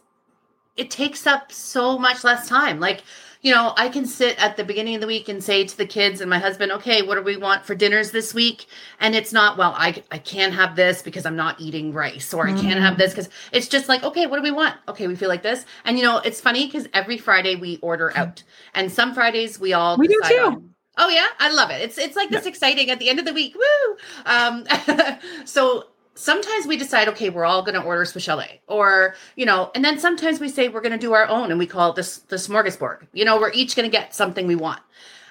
it 0.77 0.91
takes 0.91 1.27
up 1.27 1.51
so 1.51 1.99
much 1.99 2.23
less 2.23 2.49
time. 2.49 2.79
Like 2.79 3.03
you 3.45 3.53
know, 3.53 3.75
I 3.77 3.91
can 3.91 4.07
sit 4.07 4.43
at 4.43 4.57
the 4.57 4.65
beginning 4.65 4.95
of 4.95 5.03
the 5.03 5.07
week 5.07 5.29
and 5.29 5.45
say 5.45 5.67
to 5.67 5.77
the 5.77 5.85
kids 5.85 6.23
and 6.23 6.31
my 6.31 6.39
husband, 6.39 6.73
okay, 6.73 7.03
what 7.03 7.17
do 7.17 7.23
we 7.23 7.37
want 7.37 7.67
for 7.67 7.75
dinners 7.75 8.11
this 8.11 8.33
week? 8.33 8.65
And 8.99 9.15
it's 9.15 9.35
not, 9.35 9.59
well, 9.59 9.75
I, 9.77 10.03
I 10.11 10.17
can't 10.17 10.55
have 10.55 10.77
this 10.77 11.03
because 11.03 11.27
I'm 11.27 11.37
not 11.37 11.61
eating 11.61 11.93
rice, 11.93 12.33
or 12.33 12.47
mm. 12.47 12.57
I 12.57 12.61
can't 12.63 12.81
have 12.81 12.97
this 12.97 13.13
because 13.13 13.29
it's 13.53 13.69
just 13.69 13.87
like, 13.87 14.03
okay, 14.03 14.27
what 14.27 14.39
do 14.39 14.43
we 14.43 14.51
want? 14.51 14.77
Okay, 14.89 15.07
we 15.07 15.15
feel 15.15 15.29
like 15.29 15.43
this. 15.43 15.67
And, 15.85 15.99
you 15.99 16.05
know, 16.05 16.19
it's 16.19 16.41
funny 16.41 16.65
because 16.65 16.89
every 16.95 17.19
Friday 17.19 17.55
we 17.55 17.77
order 17.83 18.17
out. 18.17 18.43
And 18.73 18.91
some 18.91 19.13
Fridays 19.13 19.61
we 19.61 19.75
all 19.75 19.99
we 19.99 20.09
do 20.09 20.21
too. 20.27 20.39
On, 20.39 20.75
Oh 20.97 21.09
yeah, 21.09 21.27
I 21.41 21.53
love 21.53 21.71
it. 21.71 21.83
It's 21.83 21.99
it's 21.99 22.15
like 22.15 22.31
this 22.31 22.45
yeah. 22.45 22.51
exciting 22.51 22.89
at 22.89 23.01
the 23.01 23.11
end 23.11 23.19
of 23.19 23.25
the 23.25 23.33
week. 23.33 23.57
Woo! 23.57 23.97
Um, 24.27 24.65
so 25.45 25.89
sometimes 26.15 26.67
we 26.67 26.77
decide, 26.77 27.09
okay, 27.09 27.29
we're 27.29 27.45
all 27.45 27.63
going 27.63 27.75
to 27.75 27.83
order 27.83 28.05
Swiss 28.05 28.25
Chalet, 28.25 28.61
or 28.67 29.15
you 29.37 29.47
know, 29.47 29.71
and 29.75 29.85
then 29.85 29.99
sometimes 29.99 30.41
we 30.41 30.49
say 30.49 30.69
we're 30.69 30.81
going 30.81 30.93
to 30.93 30.99
do 30.99 31.13
our 31.13 31.27
own, 31.29 31.51
and 31.51 31.59
we 31.59 31.67
call 31.67 31.91
it 31.91 31.97
this 31.97 32.19
the 32.19 32.37
smorgasbord. 32.37 33.07
You 33.13 33.25
know, 33.25 33.39
we're 33.39 33.53
each 33.53 33.77
going 33.77 33.89
to 33.89 33.97
get 33.97 34.15
something 34.15 34.47
we 34.47 34.55
want. 34.57 34.81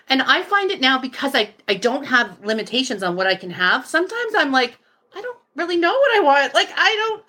And 0.10 0.22
I 0.22 0.44
find 0.44 0.70
it 0.72 0.82
now 0.82 1.00
because 1.00 1.34
I 1.34 1.54
I 1.68 1.76
don't 1.76 2.06
have 2.06 2.44
limitations 2.46 3.04
on 3.04 3.16
what 3.16 3.28
I 3.28 3.36
can 3.36 3.52
have. 3.52 3.86
Sometimes 3.86 4.34
I'm 4.36 4.52
like, 4.52 4.78
I 5.16 5.22
don't 5.22 5.38
really 5.56 5.78
know 5.78 5.94
what 5.94 6.16
I 6.16 6.20
want. 6.20 6.54
Like 6.54 6.70
I 6.76 6.96
don't, 6.96 7.24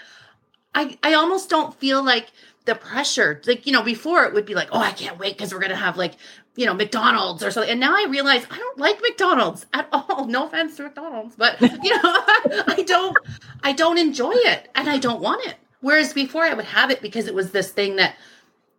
I 0.74 1.10
I 1.10 1.14
almost 1.14 1.48
don't 1.48 1.74
feel 1.74 2.04
like 2.04 2.32
the 2.64 2.74
pressure. 2.74 3.40
Like 3.46 3.66
you 3.66 3.72
know, 3.72 3.82
before 3.82 4.24
it 4.24 4.34
would 4.34 4.46
be 4.46 4.54
like, 4.54 4.68
oh, 4.72 4.80
I 4.80 4.90
can't 4.90 5.18
wait 5.18 5.36
because 5.36 5.52
we're 5.54 5.60
gonna 5.60 5.76
have 5.76 5.96
like 5.96 6.14
you 6.56 6.66
know, 6.66 6.74
McDonald's 6.74 7.42
or 7.42 7.50
something. 7.50 7.70
And 7.70 7.80
now 7.80 7.94
I 7.94 8.06
realize 8.08 8.46
I 8.50 8.58
don't 8.58 8.78
like 8.78 9.00
McDonald's 9.00 9.66
at 9.72 9.88
all. 9.92 10.26
No 10.26 10.46
offense 10.46 10.76
to 10.76 10.84
McDonald's, 10.84 11.36
but 11.36 11.60
you 11.60 11.90
know, 11.90 12.00
I 12.02 12.84
don't 12.86 13.16
I 13.62 13.72
don't 13.72 13.98
enjoy 13.98 14.32
it 14.34 14.68
and 14.74 14.88
I 14.88 14.98
don't 14.98 15.20
want 15.20 15.46
it. 15.46 15.56
Whereas 15.80 16.12
before 16.12 16.44
I 16.44 16.54
would 16.54 16.64
have 16.64 16.90
it 16.90 17.02
because 17.02 17.26
it 17.26 17.34
was 17.34 17.50
this 17.50 17.70
thing 17.70 17.96
that 17.96 18.16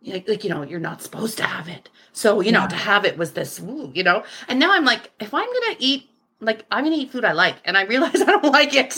like, 0.02 0.44
you 0.44 0.50
know, 0.50 0.62
you're 0.62 0.80
not 0.80 1.02
supposed 1.02 1.36
to 1.38 1.44
have 1.44 1.68
it. 1.68 1.88
So, 2.12 2.40
you 2.40 2.52
know, 2.52 2.62
yeah. 2.62 2.68
to 2.68 2.76
have 2.76 3.04
it 3.04 3.18
was 3.18 3.32
this, 3.32 3.60
ooh, 3.60 3.90
you 3.92 4.04
know. 4.04 4.24
And 4.48 4.58
now 4.58 4.72
I'm 4.72 4.84
like, 4.84 5.10
if 5.18 5.34
I'm 5.34 5.46
going 5.46 5.74
to 5.74 5.82
eat 5.82 6.08
like 6.40 6.66
I'm 6.70 6.84
gonna 6.84 6.96
eat 6.96 7.10
food 7.10 7.24
I 7.24 7.32
like, 7.32 7.56
and 7.64 7.78
I 7.78 7.82
realize 7.84 8.20
I 8.20 8.26
don't 8.26 8.44
like 8.44 8.74
it. 8.74 8.92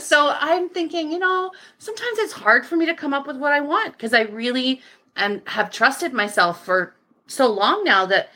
so 0.00 0.32
I'm 0.38 0.68
thinking, 0.68 1.10
you 1.10 1.18
know, 1.18 1.50
sometimes 1.78 2.18
it's 2.18 2.32
hard 2.32 2.64
for 2.64 2.76
me 2.76 2.86
to 2.86 2.94
come 2.94 3.12
up 3.12 3.26
with 3.26 3.36
what 3.36 3.52
I 3.52 3.60
want 3.60 3.92
because 3.92 4.14
I 4.14 4.22
really 4.22 4.80
and 5.16 5.42
have 5.46 5.70
trusted 5.70 6.12
myself 6.12 6.64
for 6.64 6.94
so 7.26 7.52
long 7.52 7.84
now 7.84 8.06
that 8.06 8.30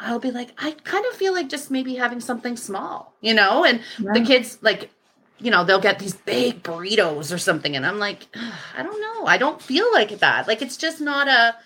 I'll 0.00 0.18
be 0.18 0.30
like, 0.30 0.52
I 0.58 0.72
kind 0.72 1.06
of 1.06 1.12
feel 1.14 1.32
like 1.32 1.48
just 1.48 1.70
maybe 1.70 1.94
having 1.94 2.20
something 2.20 2.56
small, 2.56 3.14
you 3.20 3.34
know? 3.34 3.64
And 3.64 3.80
yeah. 3.98 4.12
the 4.14 4.20
kids, 4.22 4.58
like, 4.60 4.90
you 5.38 5.50
know, 5.50 5.64
they'll 5.64 5.80
get 5.80 5.98
these 5.98 6.14
big 6.14 6.62
burritos 6.62 7.32
or 7.32 7.38
something. 7.38 7.76
And 7.76 7.86
I'm 7.86 7.98
like, 7.98 8.26
I 8.76 8.82
don't 8.82 9.00
know. 9.00 9.26
I 9.26 9.38
don't 9.38 9.60
feel 9.60 9.90
like 9.92 10.18
that. 10.18 10.46
Like, 10.48 10.62
it's 10.62 10.76
just 10.76 11.00
not 11.00 11.28
a. 11.28 11.56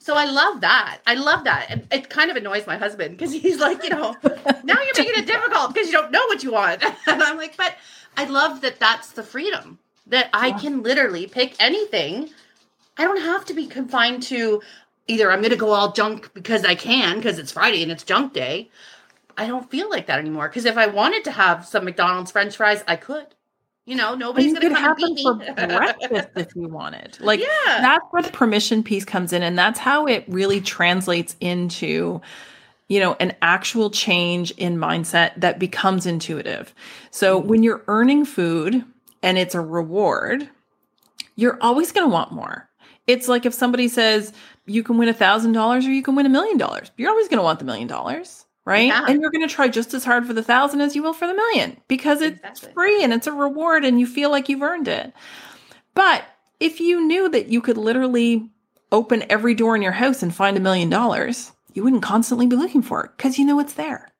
So 0.00 0.14
I 0.14 0.24
love 0.24 0.62
that. 0.62 1.00
I 1.06 1.14
love 1.14 1.44
that. 1.44 1.66
And 1.68 1.86
it 1.92 2.08
kind 2.08 2.30
of 2.30 2.36
annoys 2.36 2.66
my 2.66 2.78
husband 2.78 3.18
because 3.18 3.32
he's 3.32 3.58
like, 3.58 3.82
you 3.82 3.90
know, 3.90 4.16
now 4.64 4.80
you're 4.80 4.96
making 4.96 5.22
it 5.22 5.26
difficult 5.26 5.74
because 5.74 5.88
you 5.88 5.92
don't 5.92 6.10
know 6.10 6.26
what 6.26 6.42
you 6.42 6.52
want. 6.52 6.82
And 7.06 7.22
I'm 7.22 7.36
like, 7.36 7.56
but 7.56 7.74
I 8.16 8.24
love 8.24 8.62
that 8.62 8.80
that's 8.80 9.12
the 9.12 9.22
freedom 9.22 9.78
that 10.06 10.30
I 10.32 10.52
can 10.52 10.82
literally 10.82 11.26
pick 11.26 11.54
anything. 11.60 12.30
I 12.96 13.04
don't 13.04 13.20
have 13.20 13.44
to 13.46 13.54
be 13.54 13.66
confined 13.66 14.22
to, 14.24 14.62
either 15.08 15.32
I'm 15.32 15.40
going 15.40 15.50
to 15.50 15.56
go 15.56 15.70
all 15.70 15.92
junk 15.92 16.32
because 16.34 16.64
I 16.64 16.74
can 16.74 17.16
because 17.16 17.38
it's 17.38 17.52
Friday 17.52 17.82
and 17.82 17.90
it's 17.90 18.04
junk 18.04 18.32
day. 18.32 18.70
I 19.36 19.46
don't 19.46 19.70
feel 19.70 19.88
like 19.90 20.06
that 20.06 20.18
anymore 20.18 20.48
because 20.48 20.64
if 20.64 20.76
I 20.76 20.86
wanted 20.86 21.24
to 21.24 21.32
have 21.32 21.66
some 21.66 21.84
McDonald's 21.84 22.30
French 22.30 22.56
fries, 22.56 22.84
I 22.86 22.96
could. 22.96 23.26
You 23.84 23.96
know, 23.96 24.14
nobody's 24.14 24.52
going 24.52 24.74
to 24.74 24.78
have 24.78 24.96
it 24.98 25.20
for 25.22 25.34
breakfast 25.66 26.28
if 26.36 26.54
you 26.54 26.68
wanted. 26.68 27.18
Like 27.20 27.40
yeah. 27.40 27.80
that's 27.80 28.04
where 28.10 28.22
the 28.22 28.30
permission 28.30 28.82
piece 28.82 29.04
comes 29.04 29.32
in, 29.32 29.42
and 29.42 29.58
that's 29.58 29.78
how 29.78 30.06
it 30.06 30.24
really 30.28 30.60
translates 30.60 31.36
into 31.40 32.20
you 32.88 33.00
know, 33.00 33.16
an 33.20 33.34
actual 33.42 33.90
change 33.90 34.50
in 34.52 34.78
mindset 34.78 35.32
that 35.36 35.58
becomes 35.58 36.06
intuitive. 36.06 36.74
So 37.10 37.38
mm-hmm. 37.38 37.48
when 37.48 37.62
you're 37.62 37.82
earning 37.86 38.24
food 38.24 38.84
and 39.22 39.38
it's 39.38 39.54
a 39.54 39.60
reward, 39.60 40.48
you're 41.36 41.58
always 41.60 41.92
going 41.92 42.06
to 42.06 42.12
want 42.12 42.32
more. 42.32 42.68
It's 43.06 43.28
like 43.28 43.46
if 43.46 43.54
somebody 43.54 43.88
says, 43.88 44.32
you 44.68 44.82
can 44.82 44.98
win 44.98 45.08
a 45.08 45.14
thousand 45.14 45.52
dollars 45.52 45.86
or 45.86 45.90
you 45.90 46.02
can 46.02 46.14
win 46.14 46.26
a 46.26 46.30
million 46.30 46.58
dollars. 46.58 46.90
You're 46.96 47.10
always 47.10 47.28
going 47.28 47.38
to 47.38 47.44
want 47.44 47.58
the 47.58 47.64
million 47.64 47.88
dollars, 47.88 48.46
right? 48.64 48.88
Yeah. 48.88 49.06
And 49.08 49.20
you're 49.20 49.30
going 49.30 49.46
to 49.46 49.52
try 49.52 49.68
just 49.68 49.94
as 49.94 50.04
hard 50.04 50.26
for 50.26 50.32
the 50.32 50.42
thousand 50.42 50.80
as 50.80 50.94
you 50.94 51.02
will 51.02 51.12
for 51.12 51.26
the 51.26 51.34
million 51.34 51.78
because 51.88 52.20
it's 52.20 52.38
exactly. 52.38 52.72
free 52.74 53.02
and 53.02 53.12
it's 53.12 53.26
a 53.26 53.32
reward 53.32 53.84
and 53.84 53.98
you 53.98 54.06
feel 54.06 54.30
like 54.30 54.48
you've 54.48 54.62
earned 54.62 54.88
it. 54.88 55.12
But 55.94 56.24
if 56.60 56.80
you 56.80 57.04
knew 57.04 57.28
that 57.30 57.48
you 57.48 57.60
could 57.60 57.76
literally 57.76 58.50
open 58.92 59.24
every 59.30 59.54
door 59.54 59.76
in 59.76 59.82
your 59.82 59.92
house 59.92 60.22
and 60.22 60.34
find 60.34 60.56
a 60.56 60.60
million 60.60 60.88
dollars, 60.88 61.52
you 61.74 61.82
wouldn't 61.82 62.02
constantly 62.02 62.46
be 62.46 62.56
looking 62.56 62.82
for 62.82 63.04
it 63.04 63.12
because 63.16 63.38
you 63.38 63.44
know 63.44 63.60
it's 63.60 63.74
there. 63.74 64.12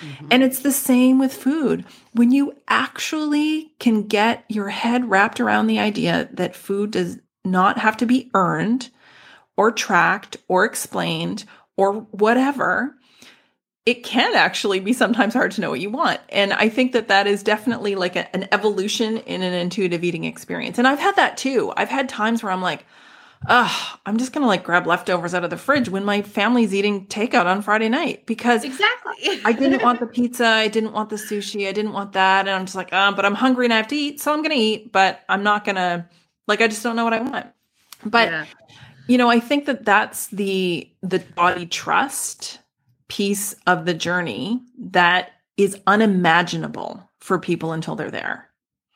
Mm-hmm. 0.00 0.28
And 0.30 0.42
it's 0.42 0.60
the 0.60 0.72
same 0.72 1.18
with 1.18 1.32
food. 1.32 1.84
When 2.12 2.30
you 2.30 2.54
actually 2.68 3.72
can 3.78 4.06
get 4.06 4.44
your 4.48 4.68
head 4.68 5.08
wrapped 5.08 5.40
around 5.40 5.66
the 5.66 5.78
idea 5.78 6.28
that 6.32 6.54
food 6.54 6.90
does 6.90 7.18
not 7.44 7.78
have 7.78 7.96
to 7.98 8.06
be 8.06 8.30
earned, 8.34 8.90
or 9.56 9.72
tracked 9.72 10.36
or 10.48 10.64
explained 10.64 11.44
or 11.76 11.92
whatever, 12.10 12.96
it 13.84 14.02
can 14.02 14.34
actually 14.34 14.80
be 14.80 14.92
sometimes 14.92 15.32
hard 15.32 15.52
to 15.52 15.60
know 15.60 15.70
what 15.70 15.80
you 15.80 15.90
want. 15.90 16.20
And 16.28 16.52
I 16.52 16.68
think 16.68 16.92
that 16.92 17.08
that 17.08 17.26
is 17.26 17.42
definitely 17.42 17.94
like 17.94 18.16
a, 18.16 18.34
an 18.34 18.48
evolution 18.52 19.18
in 19.18 19.42
an 19.42 19.54
intuitive 19.54 20.02
eating 20.02 20.24
experience. 20.24 20.78
And 20.78 20.88
I've 20.88 20.98
had 20.98 21.16
that 21.16 21.36
too. 21.36 21.72
I've 21.76 21.88
had 21.88 22.08
times 22.08 22.42
where 22.42 22.50
I'm 22.50 22.62
like, 22.62 22.84
oh, 23.48 23.98
I'm 24.04 24.16
just 24.16 24.32
gonna 24.32 24.46
like 24.46 24.64
grab 24.64 24.86
leftovers 24.86 25.34
out 25.34 25.44
of 25.44 25.50
the 25.50 25.56
fridge 25.56 25.88
when 25.88 26.04
my 26.04 26.22
family's 26.22 26.74
eating 26.74 27.06
takeout 27.06 27.46
on 27.46 27.62
Friday 27.62 27.88
night 27.88 28.26
because 28.26 28.64
exactly 28.64 29.40
I 29.44 29.52
didn't 29.52 29.82
want 29.82 30.00
the 30.00 30.06
pizza, 30.06 30.46
I 30.46 30.68
didn't 30.68 30.92
want 30.92 31.10
the 31.10 31.16
sushi, 31.16 31.68
I 31.68 31.72
didn't 31.72 31.92
want 31.92 32.12
that, 32.14 32.48
and 32.48 32.50
I'm 32.50 32.64
just 32.64 32.76
like, 32.76 32.88
oh, 32.92 33.12
but 33.12 33.24
I'm 33.24 33.34
hungry 33.34 33.66
and 33.66 33.72
I 33.72 33.76
have 33.76 33.88
to 33.88 33.96
eat, 33.96 34.20
so 34.20 34.32
I'm 34.32 34.42
gonna 34.42 34.54
eat, 34.56 34.90
but 34.90 35.20
I'm 35.28 35.42
not 35.42 35.64
gonna 35.64 36.08
like 36.48 36.60
I 36.60 36.68
just 36.68 36.82
don't 36.82 36.96
know 36.96 37.04
what 37.04 37.12
I 37.12 37.20
want. 37.20 37.46
But 38.04 38.30
yeah. 38.30 38.46
You 39.06 39.18
know, 39.18 39.30
I 39.30 39.40
think 39.40 39.66
that 39.66 39.84
that's 39.84 40.28
the 40.28 40.90
the 41.02 41.20
body 41.34 41.66
trust 41.66 42.58
piece 43.08 43.54
of 43.66 43.84
the 43.84 43.94
journey 43.94 44.60
that 44.78 45.30
is 45.56 45.78
unimaginable 45.86 47.08
for 47.20 47.38
people 47.38 47.72
until 47.72 47.94
they're 47.94 48.10
there. 48.10 48.48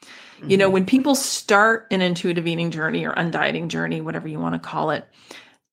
Mm-hmm. 0.02 0.50
You 0.50 0.56
know, 0.56 0.66
mm-hmm. 0.66 0.74
when 0.74 0.86
people 0.86 1.14
start 1.14 1.86
an 1.90 2.00
intuitive 2.02 2.46
eating 2.46 2.70
journey 2.70 3.04
or 3.04 3.12
undieting 3.14 3.68
journey, 3.68 4.00
whatever 4.00 4.28
you 4.28 4.40
want 4.40 4.54
to 4.54 4.58
call 4.58 4.90
it, 4.90 5.06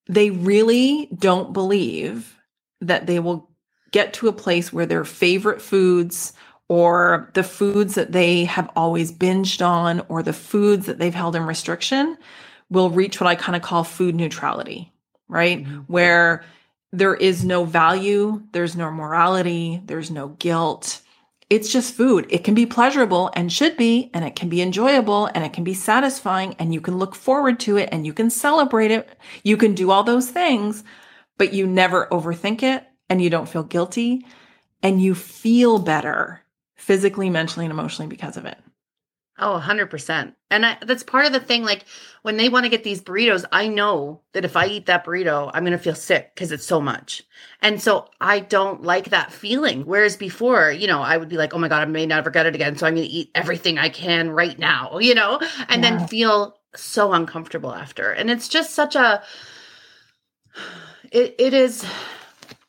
they 0.07 0.29
really 0.29 1.09
don't 1.17 1.53
believe 1.53 2.35
that 2.81 3.07
they 3.07 3.19
will 3.19 3.49
get 3.91 4.13
to 4.13 4.27
a 4.27 4.33
place 4.33 4.71
where 4.71 4.85
their 4.85 5.05
favorite 5.05 5.61
foods 5.61 6.33
or 6.69 7.31
the 7.33 7.43
foods 7.43 7.95
that 7.95 8.11
they 8.11 8.45
have 8.45 8.69
always 8.75 9.11
binged 9.11 9.65
on 9.65 10.01
or 10.09 10.21
the 10.21 10.33
foods 10.33 10.85
that 10.85 10.99
they've 10.99 11.15
held 11.15 11.35
in 11.35 11.43
restriction 11.43 12.17
will 12.69 12.89
reach 12.89 13.19
what 13.19 13.27
I 13.27 13.35
kind 13.35 13.55
of 13.55 13.61
call 13.61 13.83
food 13.83 14.15
neutrality, 14.15 14.91
right? 15.27 15.63
Mm-hmm. 15.63 15.79
Where 15.87 16.43
there 16.91 17.15
is 17.15 17.43
no 17.43 17.63
value, 17.63 18.43
there's 18.51 18.75
no 18.75 18.89
morality, 18.91 19.81
there's 19.85 20.11
no 20.11 20.29
guilt. 20.29 21.01
It's 21.49 21.71
just 21.71 21.93
food. 21.93 22.27
It 22.29 22.43
can 22.43 22.55
be 22.55 22.65
pleasurable 22.65 23.31
and 23.33 23.51
should 23.51 23.77
be, 23.77 24.09
and 24.13 24.25
it 24.25 24.35
can 24.35 24.49
be 24.49 24.61
enjoyable 24.61 25.27
and 25.27 25.45
it 25.45 25.53
can 25.53 25.63
be 25.63 25.73
satisfying, 25.73 26.55
and 26.59 26.73
you 26.73 26.81
can 26.81 26.97
look 26.97 27.15
forward 27.15 27.59
to 27.61 27.77
it 27.77 27.89
and 27.91 28.05
you 28.05 28.13
can 28.13 28.29
celebrate 28.29 28.91
it. 28.91 29.09
You 29.43 29.55
can 29.55 29.73
do 29.73 29.91
all 29.91 30.03
those 30.03 30.29
things, 30.29 30.83
but 31.37 31.53
you 31.53 31.65
never 31.65 32.07
overthink 32.07 32.63
it 32.63 32.85
and 33.09 33.21
you 33.21 33.29
don't 33.29 33.47
feel 33.47 33.63
guilty 33.63 34.25
and 34.83 35.01
you 35.01 35.15
feel 35.15 35.79
better 35.79 36.41
physically, 36.75 37.29
mentally, 37.29 37.65
and 37.65 37.71
emotionally 37.71 38.07
because 38.07 38.37
of 38.37 38.45
it. 38.45 38.57
Oh, 39.39 39.61
100%. 39.63 40.33
And 40.49 40.65
I, 40.65 40.77
that's 40.81 41.03
part 41.03 41.25
of 41.25 41.31
the 41.31 41.39
thing. 41.39 41.63
Like 41.63 41.85
when 42.23 42.37
they 42.37 42.49
want 42.49 42.63
to 42.63 42.69
get 42.69 42.83
these 42.83 43.01
burritos, 43.01 43.45
I 43.51 43.67
know 43.67 44.21
that 44.33 44.45
if 44.45 44.55
I 44.55 44.65
eat 44.65 44.87
that 44.87 45.05
burrito, 45.05 45.51
I'm 45.53 45.63
going 45.63 45.77
to 45.77 45.83
feel 45.83 45.93
sick 45.93 46.33
because 46.33 46.51
it's 46.51 46.65
so 46.65 46.81
much. 46.81 47.21
And 47.61 47.79
so 47.81 48.09
I 48.19 48.39
don't 48.39 48.81
like 48.81 49.11
that 49.11 49.31
feeling. 49.31 49.83
Whereas 49.85 50.17
before, 50.17 50.71
you 50.71 50.87
know, 50.87 51.01
I 51.01 51.17
would 51.17 51.29
be 51.29 51.37
like, 51.37 51.53
oh 51.53 51.59
my 51.59 51.67
God, 51.67 51.83
I 51.83 51.85
may 51.85 52.07
never 52.07 52.31
get 52.31 52.47
it 52.47 52.55
again. 52.55 52.77
So 52.77 52.87
I'm 52.87 52.95
going 52.95 53.07
to 53.07 53.13
eat 53.13 53.29
everything 53.35 53.77
I 53.77 53.89
can 53.89 54.31
right 54.31 54.57
now, 54.57 54.97
you 54.99 55.13
know, 55.13 55.39
and 55.69 55.83
yeah. 55.83 55.97
then 55.97 56.07
feel 56.07 56.57
so 56.75 57.13
uncomfortable 57.13 57.73
after. 57.73 58.11
And 58.11 58.31
it's 58.31 58.47
just 58.47 58.73
such 58.73 58.95
a, 58.95 59.21
it, 61.11 61.35
it 61.37 61.53
is, 61.53 61.85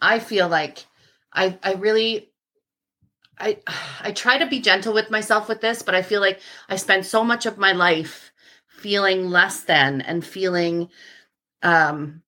I 0.02 0.18
feel 0.18 0.48
like 0.48 0.84
I, 1.32 1.58
I 1.62 1.74
really 1.74 2.27
I 3.40 3.58
I 4.00 4.12
try 4.12 4.38
to 4.38 4.46
be 4.46 4.60
gentle 4.60 4.92
with 4.92 5.10
myself 5.10 5.48
with 5.48 5.60
this, 5.60 5.82
but 5.82 5.94
I 5.94 6.02
feel 6.02 6.20
like 6.20 6.40
I 6.68 6.76
spent 6.76 7.06
so 7.06 7.24
much 7.24 7.46
of 7.46 7.58
my 7.58 7.72
life 7.72 8.32
feeling 8.66 9.30
less 9.30 9.62
than 9.64 10.00
and 10.00 10.24
feeling 10.24 10.88
um 11.62 12.22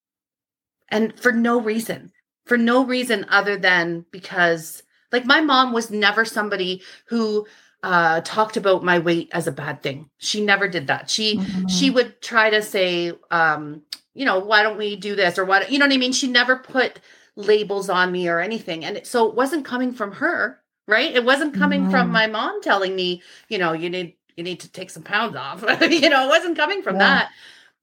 and 0.88 1.18
for 1.18 1.32
no 1.32 1.60
reason. 1.60 2.12
For 2.44 2.58
no 2.58 2.84
reason 2.84 3.26
other 3.28 3.56
than 3.56 4.06
because 4.10 4.82
like 5.12 5.24
my 5.24 5.40
mom 5.40 5.72
was 5.72 5.90
never 5.90 6.24
somebody 6.24 6.82
who 7.06 7.46
uh 7.82 8.20
talked 8.22 8.56
about 8.56 8.84
my 8.84 8.98
weight 8.98 9.28
as 9.32 9.46
a 9.46 9.52
bad 9.52 9.82
thing. 9.82 10.10
She 10.18 10.44
never 10.44 10.68
did 10.68 10.88
that. 10.88 11.08
She 11.08 11.38
mm-hmm. 11.38 11.66
she 11.68 11.90
would 11.90 12.20
try 12.20 12.50
to 12.50 12.62
say 12.62 13.12
um 13.30 13.82
you 14.12 14.24
know, 14.24 14.40
why 14.40 14.62
don't 14.62 14.76
we 14.76 14.96
do 14.96 15.14
this 15.14 15.38
or 15.38 15.44
what 15.44 15.70
you 15.70 15.78
know 15.78 15.86
what 15.86 15.94
I 15.94 15.98
mean? 15.98 16.12
She 16.12 16.28
never 16.28 16.56
put 16.56 17.00
labels 17.36 17.88
on 17.88 18.12
me 18.12 18.28
or 18.28 18.40
anything. 18.40 18.84
And 18.84 19.06
so 19.06 19.28
it 19.28 19.34
wasn't 19.34 19.64
coming 19.64 19.92
from 19.92 20.12
her 20.12 20.59
right? 20.90 21.14
It 21.14 21.24
wasn't 21.24 21.54
coming 21.54 21.82
mm-hmm. 21.82 21.90
from 21.90 22.10
my 22.10 22.26
mom 22.26 22.60
telling 22.62 22.94
me, 22.94 23.22
you 23.48 23.58
know, 23.58 23.72
you 23.72 23.88
need 23.88 24.14
you 24.36 24.44
need 24.44 24.60
to 24.60 24.72
take 24.72 24.90
some 24.90 25.02
pounds 25.02 25.36
off. 25.36 25.62
you 25.80 26.08
know, 26.08 26.24
it 26.24 26.28
wasn't 26.28 26.56
coming 26.56 26.82
from 26.82 26.96
yeah. 26.96 27.00
that. 27.00 27.30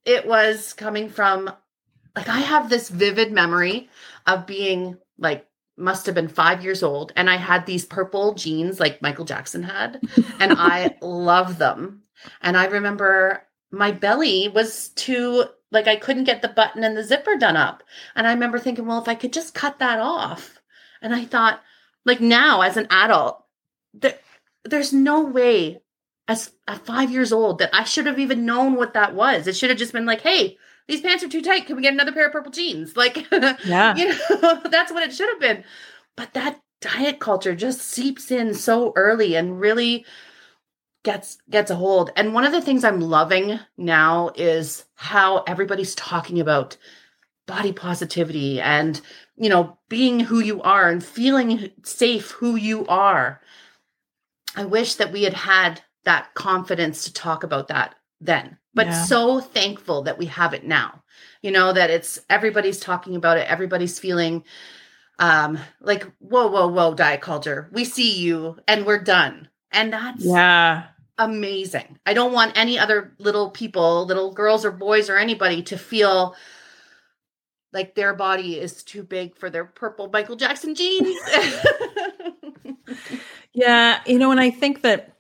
It 0.06 0.28
was 0.28 0.74
coming 0.74 1.10
from 1.10 1.52
like 2.16 2.30
I 2.30 2.40
have 2.40 2.70
this 2.70 2.90
vivid 2.90 3.32
memory 3.32 3.90
of 4.26 4.46
being 4.46 4.98
like 5.18 5.48
must 5.80 6.08
have 6.08 6.16
been 6.16 6.28
5 6.28 6.64
years 6.64 6.82
old 6.82 7.14
and 7.16 7.30
I 7.30 7.36
had 7.36 7.66
these 7.66 7.86
purple 7.86 8.34
jeans 8.34 8.80
like 8.80 9.02
Michael 9.02 9.26
Jackson 9.26 9.62
had 9.62 10.02
and 10.40 10.54
I 10.58 10.96
love 11.02 11.60
them. 11.60 12.02
And 12.42 12.58
I 12.58 12.66
remember 12.66 13.44
my 13.70 13.92
belly 13.92 14.48
was 14.48 14.90
too 14.90 15.46
like 15.72 15.88
I 15.88 15.96
couldn't 15.96 16.24
get 16.24 16.42
the 16.42 16.48
button 16.48 16.84
and 16.84 16.96
the 16.96 17.04
zipper 17.04 17.36
done 17.36 17.58
up. 17.58 17.84
And 18.16 18.26
I 18.26 18.34
remember 18.34 18.60
thinking, 18.60 18.86
well, 18.86 19.02
if 19.02 19.08
I 19.08 19.16
could 19.16 19.34
just 19.34 19.54
cut 19.54 19.80
that 19.80 20.00
off. 20.00 20.60
And 21.02 21.14
I 21.14 21.26
thought, 21.26 21.62
like 22.08 22.22
now 22.22 22.62
as 22.62 22.78
an 22.78 22.88
adult 22.90 23.44
there, 23.94 24.18
there's 24.64 24.94
no 24.94 25.22
way 25.22 25.80
as 26.28 26.52
at 26.68 26.86
five 26.86 27.12
years 27.12 27.32
old 27.32 27.60
that 27.60 27.70
i 27.74 27.84
should 27.84 28.08
have 28.08 28.20
even 28.20 28.46
known 28.46 28.76
what 28.76 28.94
that 28.94 29.14
was. 29.14 29.48
It 29.48 29.56
should 29.56 29.70
have 29.70 29.80
just 29.80 29.94
been 29.94 30.06
like 30.08 30.22
hey 30.22 30.58
these 30.88 31.02
pants 31.02 31.22
are 31.22 31.28
too 31.28 31.42
tight. 31.42 31.66
Can 31.66 31.76
we 31.76 31.82
get 31.82 31.94
another 31.94 32.14
pair 32.14 32.28
of 32.28 32.32
purple 32.32 32.52
jeans? 32.52 32.96
Like 32.96 33.30
yeah. 33.32 33.96
you 33.96 34.08
know 34.08 34.62
that's 34.72 34.92
what 34.92 35.04
it 35.04 35.14
should 35.14 35.30
have 35.30 35.40
been. 35.40 35.64
But 36.16 36.34
that 36.34 36.60
diet 36.82 37.20
culture 37.20 37.56
just 37.56 37.82
seeps 37.82 38.32
in 38.32 38.54
so 38.54 38.94
early 38.96 39.36
and 39.36 39.60
really 39.60 40.06
gets 41.04 41.38
gets 41.50 41.72
a 41.72 41.76
hold. 41.76 42.12
And 42.16 42.34
one 42.34 42.46
of 42.46 42.52
the 42.54 42.62
things 42.62 42.84
i'm 42.84 43.02
loving 43.02 43.60
now 43.78 44.32
is 44.36 44.86
how 44.96 45.44
everybody's 45.44 45.96
talking 45.96 46.40
about 46.40 46.78
body 47.48 47.72
positivity 47.72 48.62
and 48.62 49.02
you 49.38 49.50
know 49.50 49.78
being 49.90 50.20
who 50.20 50.40
you 50.40 50.62
are 50.62 50.90
and 50.90 51.04
feeling 51.04 51.72
safe 51.84 52.32
who 52.32 52.56
you 52.56 52.86
are. 52.88 53.42
I 54.56 54.66
wish 54.66 54.96
that 54.96 55.12
we 55.12 55.24
had 55.24 55.34
had 55.34 55.82
that 56.04 56.34
confidence 56.34 57.06
to 57.06 57.14
talk 57.14 57.44
about 57.44 57.70
that 57.70 57.96
then 58.22 58.58
but 58.78 58.88
yeah. 58.88 59.04
so 59.06 59.40
thankful 59.40 60.04
that 60.04 60.20
we 60.20 60.28
have 60.28 60.54
it 60.54 60.64
now. 60.64 61.04
You 61.42 61.50
know 61.50 61.74
that 61.74 61.90
it's 61.90 62.20
everybody's 62.30 62.80
talking 62.80 63.16
about 63.16 63.38
it 63.38 63.50
everybody's 63.50 63.98
feeling 63.98 64.44
um 65.18 65.58
like 65.82 66.04
whoa 66.20 66.48
whoa 66.48 66.68
whoa 66.68 66.94
diet 66.94 67.22
culture 67.22 67.70
we 67.72 67.84
see 67.84 68.20
you 68.20 68.58
and 68.68 68.86
we're 68.86 69.02
done. 69.02 69.50
And 69.72 69.92
that's 69.92 70.24
yeah. 70.24 70.86
amazing. 71.18 71.98
I 72.06 72.14
don't 72.14 72.34
want 72.34 72.58
any 72.58 72.78
other 72.78 73.14
little 73.18 73.50
people 73.50 74.06
little 74.06 74.32
girls 74.32 74.64
or 74.64 74.72
boys 74.72 75.10
or 75.10 75.18
anybody 75.18 75.64
to 75.64 75.78
feel 75.78 76.36
like 77.74 77.96
their 77.96 78.14
body 78.14 78.60
is 78.60 78.84
too 78.84 79.04
big 79.04 79.36
for 79.36 79.50
their 79.50 79.66
purple 79.66 80.10
Michael 80.10 80.36
Jackson 80.36 80.76
jeans. 80.76 81.18
yeah, 83.54 84.02
you 84.06 84.18
know, 84.20 84.32
and 84.32 84.40
I 84.40 84.50
think 84.50 84.82
that 84.82 85.18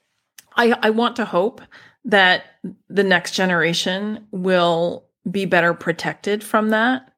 I 0.55 0.73
I 0.81 0.89
want 0.91 1.15
to 1.17 1.25
hope 1.25 1.61
that 2.05 2.45
the 2.89 3.03
next 3.03 3.31
generation 3.31 4.27
will 4.31 5.05
be 5.29 5.45
better 5.45 5.73
protected 5.73 6.43
from 6.43 6.69
that. 6.69 7.13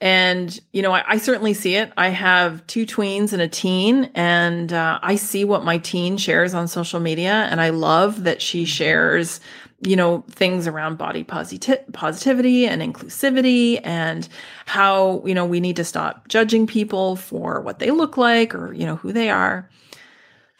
And, 0.00 0.58
you 0.72 0.80
know, 0.80 0.92
I, 0.92 1.04
I, 1.06 1.18
certainly 1.18 1.52
see 1.52 1.74
it. 1.76 1.92
I 1.96 2.08
have 2.08 2.66
two 2.66 2.86
tweens 2.86 3.34
and 3.34 3.42
a 3.42 3.48
teen, 3.48 4.10
and 4.14 4.72
uh, 4.72 4.98
I 5.02 5.16
see 5.16 5.44
what 5.44 5.62
my 5.62 5.76
teen 5.76 6.16
shares 6.16 6.54
on 6.54 6.68
social 6.68 7.00
media. 7.00 7.46
And 7.50 7.60
I 7.60 7.68
love 7.68 8.24
that 8.24 8.40
she 8.40 8.64
shares 8.64 9.40
you 9.82 9.96
know, 9.96 10.24
things 10.30 10.66
around 10.66 10.98
body 10.98 11.24
posit- 11.24 11.90
positivity 11.92 12.66
and 12.66 12.82
inclusivity 12.82 13.80
and 13.82 14.28
how, 14.66 15.22
you 15.24 15.34
know, 15.34 15.46
we 15.46 15.60
need 15.60 15.76
to 15.76 15.84
stop 15.84 16.28
judging 16.28 16.66
people 16.66 17.16
for 17.16 17.60
what 17.60 17.78
they 17.78 17.90
look 17.90 18.16
like 18.16 18.54
or, 18.54 18.72
you 18.74 18.84
know, 18.84 18.96
who 18.96 19.12
they 19.12 19.30
are. 19.30 19.68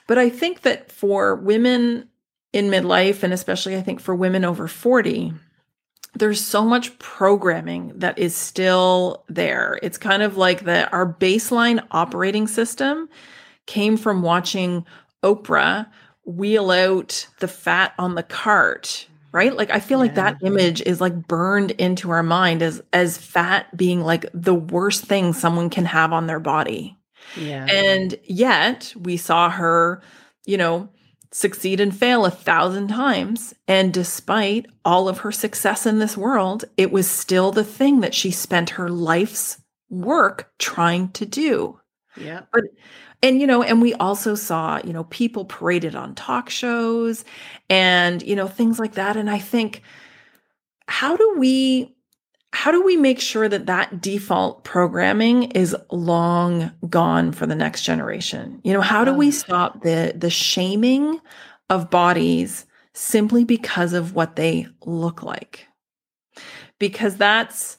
But 0.07 0.19
I 0.19 0.31
think 0.31 0.63
that 0.63 0.91
for 0.91 1.37
women 1.37 2.09
in 2.53 2.69
midlife, 2.69 3.23
and 3.23 3.33
especially 3.33 3.77
I 3.77 3.83
think 3.83 4.01
for 4.01 4.15
women 4.15 4.45
over 4.45 4.67
40, 4.67 5.35
there's 6.15 6.45
so 6.45 6.65
much 6.65 6.99
programming 6.99 7.93
that 7.97 8.19
is 8.19 8.35
still 8.35 9.25
there. 9.29 9.79
It's 9.83 9.99
kind 9.99 10.23
of 10.23 10.37
like 10.37 10.63
that 10.63 10.93
our 10.93 11.07
baseline 11.07 11.87
operating 11.91 12.49
system 12.49 13.09
came 13.67 13.97
from 13.97 14.23
watching 14.23 14.85
Oprah 15.23 15.87
wheel 16.25 16.71
out 16.71 17.29
the 17.39 17.49
fat 17.49 17.93
on 17.99 18.15
the 18.15 18.23
cart 18.23 19.07
right? 19.33 19.57
Like 19.57 19.71
i 19.71 19.81
feel 19.81 19.99
yeah. 19.99 20.05
like 20.05 20.15
that 20.17 20.39
image 20.43 20.83
is 20.83 21.01
like 21.01 21.27
burned 21.27 21.73
into 21.73 22.11
our 22.11 22.23
mind 22.23 22.63
as 22.63 22.83
as 22.93 23.19
fat 23.19 23.75
being 23.77 24.01
like 24.01 24.27
the 24.35 24.55
worst 24.55 25.05
thing 25.05 25.33
someone 25.33 25.71
can 25.71 25.85
have 25.85 26.13
on 26.13 26.27
their 26.27 26.41
body. 26.41 26.97
Yeah. 27.37 27.67
And 27.67 28.19
yet 28.25 28.93
we 28.97 29.17
saw 29.17 29.51
her 29.51 30.03
you 30.47 30.57
know 30.57 30.89
succeed 31.33 31.79
and 31.79 31.97
fail 31.97 32.27
a 32.27 32.31
thousand 32.31 32.89
times. 32.89 33.55
And 33.69 33.95
despite 33.95 34.67
all 34.85 35.09
of 35.09 35.19
her 35.19 35.33
success 35.33 35.87
in 35.87 35.99
this 35.99 36.17
world 36.17 36.65
it 36.77 36.91
was 36.91 37.09
still 37.09 37.53
the 37.53 37.65
thing 37.65 38.01
that 38.01 38.15
she 38.15 38.31
spent 38.31 38.71
her 38.71 38.89
life's 38.89 39.61
work 39.89 40.53
trying 40.59 41.11
to 41.11 41.27
do. 41.27 41.79
Yeah 42.17 42.43
but 42.53 42.65
and 43.23 43.41
you 43.41 43.47
know 43.47 43.63
and 43.63 43.83
we 43.83 43.95
also 43.95 44.35
saw 44.35 44.81
you 44.85 44.93
know 44.93 45.05
people 45.05 45.45
paraded 45.45 45.95
on 45.95 46.15
talk 46.15 46.51
shows 46.51 47.25
and 47.69 48.23
you 48.23 48.37
know 48.37 48.49
things 48.49 48.79
like 48.79 48.95
that. 48.95 49.17
And 49.17 49.31
i 49.31 49.39
think 49.39 49.83
how 50.89 51.17
do 51.17 51.37
we 51.39 51.95
how 52.53 52.73
do 52.73 52.83
we 52.83 52.97
make 52.97 53.21
sure 53.21 53.49
that 53.49 53.67
that 53.67 54.01
default 54.01 54.65
programming 54.65 55.45
is 55.53 55.77
long 55.91 56.73
gone 56.89 57.31
for 57.33 57.47
the 57.47 57.55
next 57.55 57.83
generation? 57.83 58.61
You 58.65 58.73
know 58.73 58.81
how 58.81 59.05
do 59.05 59.15
we 59.15 59.31
stop 59.31 59.83
the 59.83 60.13
the 60.17 60.31
shaming 60.31 61.21
of 61.69 61.91
bodies 61.91 62.67
simply 62.93 63.45
because 63.45 63.93
of 63.93 64.15
what 64.15 64.35
they 64.35 64.67
look 64.85 65.23
like? 65.23 65.69
Because 66.81 67.17
that's 67.17 67.79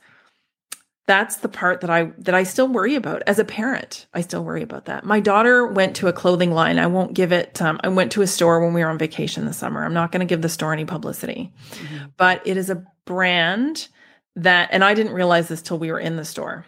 that's 1.11 1.35
the 1.37 1.49
part 1.49 1.81
that 1.81 1.89
I 1.89 2.13
that 2.19 2.33
I 2.33 2.43
still 2.43 2.69
worry 2.69 2.95
about 2.95 3.21
as 3.27 3.37
a 3.37 3.43
parent. 3.43 4.07
I 4.13 4.21
still 4.21 4.45
worry 4.45 4.63
about 4.63 4.85
that. 4.85 5.03
My 5.03 5.19
daughter 5.19 5.67
went 5.67 5.97
to 5.97 6.07
a 6.07 6.13
clothing 6.13 6.51
line. 6.51 6.79
I 6.79 6.87
won't 6.87 7.13
give 7.13 7.33
it. 7.33 7.61
Um, 7.61 7.81
I 7.83 7.89
went 7.89 8.13
to 8.13 8.21
a 8.21 8.27
store 8.27 8.61
when 8.61 8.73
we 8.73 8.81
were 8.81 8.89
on 8.89 8.97
vacation 8.97 9.45
this 9.45 9.57
summer. 9.57 9.83
I'm 9.83 9.93
not 9.93 10.13
going 10.13 10.21
to 10.21 10.25
give 10.25 10.41
the 10.41 10.47
store 10.47 10.71
any 10.71 10.85
publicity, 10.85 11.51
mm-hmm. 11.71 12.05
but 12.15 12.41
it 12.47 12.55
is 12.55 12.69
a 12.69 12.85
brand 13.03 13.89
that, 14.37 14.69
and 14.71 14.85
I 14.85 14.93
didn't 14.93 15.11
realize 15.11 15.49
this 15.49 15.61
till 15.61 15.77
we 15.77 15.91
were 15.91 15.99
in 15.99 16.15
the 16.15 16.23
store. 16.23 16.65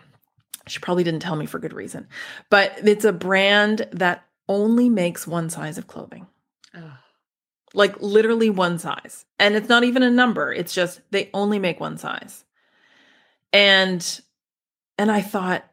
She 0.68 0.80
probably 0.80 1.06
didn't 1.06 1.22
tell 1.22 1.38
me 1.38 1.46
for 1.46 1.58
good 1.58 1.72
reason, 1.72 2.10
but 2.50 2.86
it's 2.86 3.06
a 3.06 3.14
brand 3.14 3.88
that 3.94 4.26
only 4.50 4.90
makes 4.90 5.26
one 5.26 5.50
size 5.50 5.78
of 5.78 5.88
clothing. 5.88 6.28
Like 7.74 8.02
literally 8.02 8.50
one 8.50 8.78
size. 8.78 9.26
And 9.40 9.56
it's 9.56 9.70
not 9.70 9.86
even 9.86 10.04
a 10.04 10.12
number. 10.12 10.52
It's 10.52 10.74
just 10.74 11.00
they 11.12 11.30
only 11.34 11.60
make 11.60 11.80
one 11.80 11.98
size. 11.98 12.44
And 13.54 14.22
and 14.98 15.12
I 15.12 15.22
thought, 15.22 15.66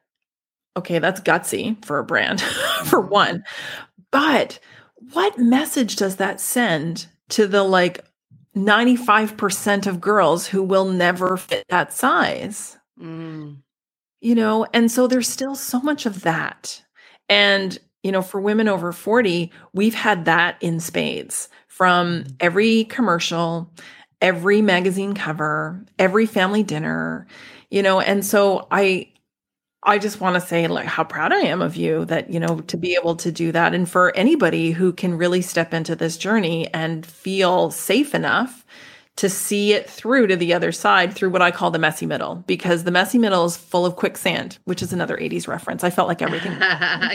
okay, 0.76 0.98
that's 0.98 1.20
gutsy 1.20 1.82
for 1.84 1.98
a 1.98 2.04
brand, 2.04 2.40
for 2.84 3.00
mm-hmm. 3.00 3.10
one. 3.10 3.44
But 4.10 4.58
what 5.12 5.38
message 5.38 5.96
does 5.96 6.16
that 6.16 6.40
send 6.40 7.06
to 7.30 7.46
the 7.46 7.62
like 7.62 8.04
95% 8.56 9.86
of 9.86 10.00
girls 10.00 10.46
who 10.46 10.62
will 10.62 10.86
never 10.86 11.36
fit 11.36 11.64
that 11.68 11.92
size? 11.92 12.76
Mm. 13.00 13.58
You 14.20 14.34
know, 14.34 14.66
and 14.74 14.90
so 14.90 15.06
there's 15.06 15.28
still 15.28 15.54
so 15.54 15.80
much 15.80 16.06
of 16.06 16.22
that. 16.22 16.82
And 17.28 17.78
you 18.02 18.12
know, 18.12 18.22
for 18.22 18.40
women 18.40 18.66
over 18.66 18.92
40, 18.92 19.52
we've 19.74 19.94
had 19.94 20.24
that 20.24 20.56
in 20.60 20.80
spades 20.80 21.48
from 21.68 22.24
mm-hmm. 22.24 22.32
every 22.40 22.84
commercial, 22.84 23.70
every 24.22 24.62
magazine 24.62 25.14
cover, 25.14 25.84
every 25.98 26.26
family 26.26 26.62
dinner, 26.62 27.26
you 27.70 27.82
know, 27.82 28.00
and 28.00 28.24
so 28.24 28.66
I 28.70 29.09
I 29.82 29.98
just 29.98 30.20
want 30.20 30.34
to 30.34 30.40
say 30.40 30.66
like 30.68 30.86
how 30.86 31.04
proud 31.04 31.32
I 31.32 31.40
am 31.40 31.62
of 31.62 31.74
you 31.74 32.04
that, 32.06 32.30
you 32.30 32.38
know, 32.38 32.60
to 32.60 32.76
be 32.76 32.94
able 32.94 33.16
to 33.16 33.32
do 33.32 33.50
that. 33.52 33.74
And 33.74 33.88
for 33.88 34.14
anybody 34.14 34.72
who 34.72 34.92
can 34.92 35.16
really 35.16 35.40
step 35.40 35.72
into 35.72 35.96
this 35.96 36.18
journey 36.18 36.68
and 36.74 37.06
feel 37.06 37.70
safe 37.70 38.14
enough 38.14 38.64
to 39.20 39.28
see 39.28 39.74
it 39.74 39.88
through 39.88 40.26
to 40.26 40.34
the 40.34 40.54
other 40.54 40.72
side 40.72 41.12
through 41.12 41.28
what 41.28 41.42
I 41.42 41.50
call 41.50 41.70
the 41.70 41.78
messy 41.78 42.06
middle 42.06 42.36
because 42.46 42.84
the 42.84 42.90
messy 42.90 43.18
middle 43.18 43.44
is 43.44 43.54
full 43.54 43.84
of 43.84 43.96
quicksand, 43.96 44.56
which 44.64 44.80
is 44.80 44.94
another 44.94 45.18
80s 45.18 45.46
reference. 45.46 45.84
I 45.84 45.90
felt 45.90 46.08
like 46.08 46.22
everything. 46.22 46.52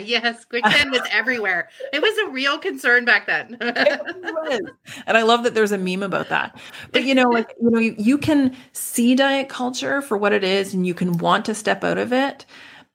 yes, 0.05 0.45
quicksand 0.45 0.91
was 0.91 1.01
everywhere. 1.09 1.67
It 1.91 2.03
was 2.03 2.15
a 2.19 2.29
real 2.29 2.59
concern 2.59 3.05
back 3.05 3.25
then. 3.25 3.57
and 3.59 5.17
I 5.17 5.23
love 5.23 5.41
that 5.45 5.55
there's 5.55 5.71
a 5.71 5.79
meme 5.79 6.03
about 6.03 6.29
that. 6.29 6.55
But 6.91 7.05
you 7.05 7.15
know, 7.15 7.27
like, 7.27 7.55
you 7.59 7.71
know, 7.71 7.79
you, 7.79 7.95
you 7.97 8.19
can 8.19 8.55
see 8.71 9.15
diet 9.15 9.49
culture 9.49 10.03
for 10.03 10.15
what 10.15 10.31
it 10.31 10.43
is 10.43 10.75
and 10.75 10.85
you 10.85 10.93
can 10.93 11.17
want 11.17 11.43
to 11.45 11.55
step 11.55 11.83
out 11.83 11.97
of 11.97 12.13
it. 12.13 12.45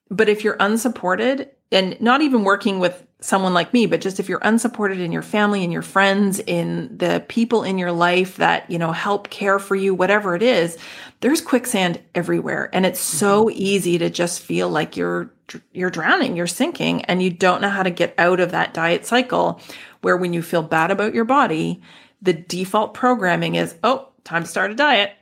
But 0.09 0.29
if 0.29 0.45
you're 0.45 0.57
unsupported 0.61 1.51
and 1.73 2.01
not 2.01 2.23
even 2.23 2.45
working 2.45 2.79
with 2.79 3.05
someone 3.21 3.53
like 3.53 3.73
me, 3.73 3.87
but 3.87 4.01
just 4.01 4.19
if 4.19 4.29
you're 4.29 4.41
unsupported 4.43 4.99
in 4.99 5.13
your 5.13 5.23
family 5.23 5.63
and 5.63 5.73
your 5.73 5.83
friends, 5.83 6.39
in 6.41 6.97
the 6.97 7.25
people 7.29 7.63
in 7.63 7.79
your 7.79 7.93
life 7.93 8.37
that, 8.37 8.71
you 8.71 8.79
know, 8.79 8.93
help 8.93 9.31
care 9.31 9.59
for 9.59 9.75
you, 9.75 9.95
whatever 9.95 10.35
it 10.35 10.43
is, 10.43 10.79
there's 11.21 11.41
quicksand 11.41 12.01
everywhere. 12.15 12.71
And 12.73 12.87
it's 12.87 13.01
so 13.01 13.45
mm-hmm. 13.45 13.59
easy 13.59 13.99
to 13.99 14.11
just 14.11 14.41
feel 14.41 14.69
like 14.69 14.97
you're, 14.97 15.31
you're 15.73 15.91
drowning, 15.91 16.37
you're 16.37 16.47
sinking, 16.47 17.05
and 17.05 17.23
you 17.23 17.31
don't 17.31 17.61
know 17.61 17.69
how 17.69 17.83
to 17.83 17.91
get 17.91 18.15
out 18.17 18.41
of 18.41 18.53
that 18.53 18.75
diet 18.75 19.05
cycle 19.05 19.61
where 20.01 20.17
when 20.17 20.33
you 20.33 20.43
feel 20.43 20.63
bad 20.63 20.91
about 20.91 21.15
your 21.15 21.27
body, 21.27 21.83
the 22.23 22.33
default 22.33 22.95
programming 22.95 23.55
is, 23.55 23.75
oh, 23.85 24.09
time 24.25 24.45
to 24.45 24.49
start 24.49 24.71
a 24.71 24.75
diet. 24.75 25.13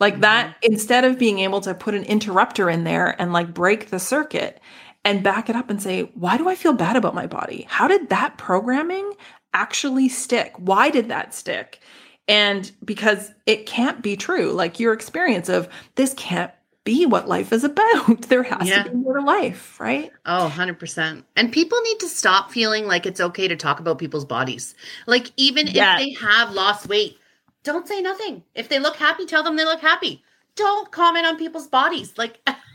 Like 0.00 0.20
that, 0.20 0.48
mm-hmm. 0.48 0.72
instead 0.72 1.04
of 1.04 1.18
being 1.18 1.38
able 1.40 1.60
to 1.60 1.74
put 1.74 1.94
an 1.94 2.04
interrupter 2.04 2.70
in 2.70 2.84
there 2.84 3.14
and 3.20 3.32
like 3.32 3.54
break 3.54 3.90
the 3.90 4.00
circuit 4.00 4.58
and 5.04 5.22
back 5.22 5.48
it 5.48 5.56
up 5.56 5.70
and 5.70 5.82
say, 5.82 6.02
why 6.14 6.36
do 6.36 6.48
I 6.48 6.54
feel 6.54 6.72
bad 6.72 6.96
about 6.96 7.14
my 7.14 7.26
body? 7.26 7.66
How 7.68 7.88
did 7.88 8.08
that 8.10 8.38
programming 8.38 9.12
actually 9.52 10.08
stick? 10.08 10.54
Why 10.56 10.90
did 10.90 11.08
that 11.08 11.34
stick? 11.34 11.80
And 12.28 12.70
because 12.84 13.32
it 13.46 13.66
can't 13.66 14.02
be 14.02 14.16
true, 14.16 14.52
like 14.52 14.78
your 14.78 14.92
experience 14.92 15.48
of 15.48 15.68
this 15.96 16.14
can't 16.14 16.52
be 16.84 17.06
what 17.06 17.28
life 17.28 17.52
is 17.52 17.64
about. 17.64 18.26
There 18.28 18.42
has 18.42 18.68
yeah. 18.68 18.84
to 18.84 18.90
be 18.90 18.96
more 18.96 19.18
to 19.18 19.24
life, 19.24 19.78
right? 19.80 20.10
Oh, 20.24 20.52
100%. 20.54 21.24
And 21.36 21.52
people 21.52 21.80
need 21.82 22.00
to 22.00 22.08
stop 22.08 22.50
feeling 22.50 22.86
like 22.86 23.04
it's 23.04 23.20
okay 23.20 23.48
to 23.48 23.56
talk 23.56 23.80
about 23.80 23.98
people's 23.98 24.24
bodies. 24.24 24.74
Like, 25.06 25.32
even 25.36 25.66
yes. 25.66 26.00
if 26.00 26.06
they 26.06 26.26
have 26.26 26.52
lost 26.52 26.88
weight, 26.88 27.18
don't 27.64 27.86
say 27.86 28.00
nothing. 28.00 28.42
If 28.54 28.68
they 28.68 28.78
look 28.78 28.96
happy, 28.96 29.26
tell 29.26 29.42
them 29.42 29.56
they 29.56 29.64
look 29.64 29.80
happy. 29.80 30.22
Don't 30.56 30.90
comment 30.90 31.26
on 31.26 31.36
people's 31.36 31.68
bodies. 31.68 32.14
Like, 32.16 32.40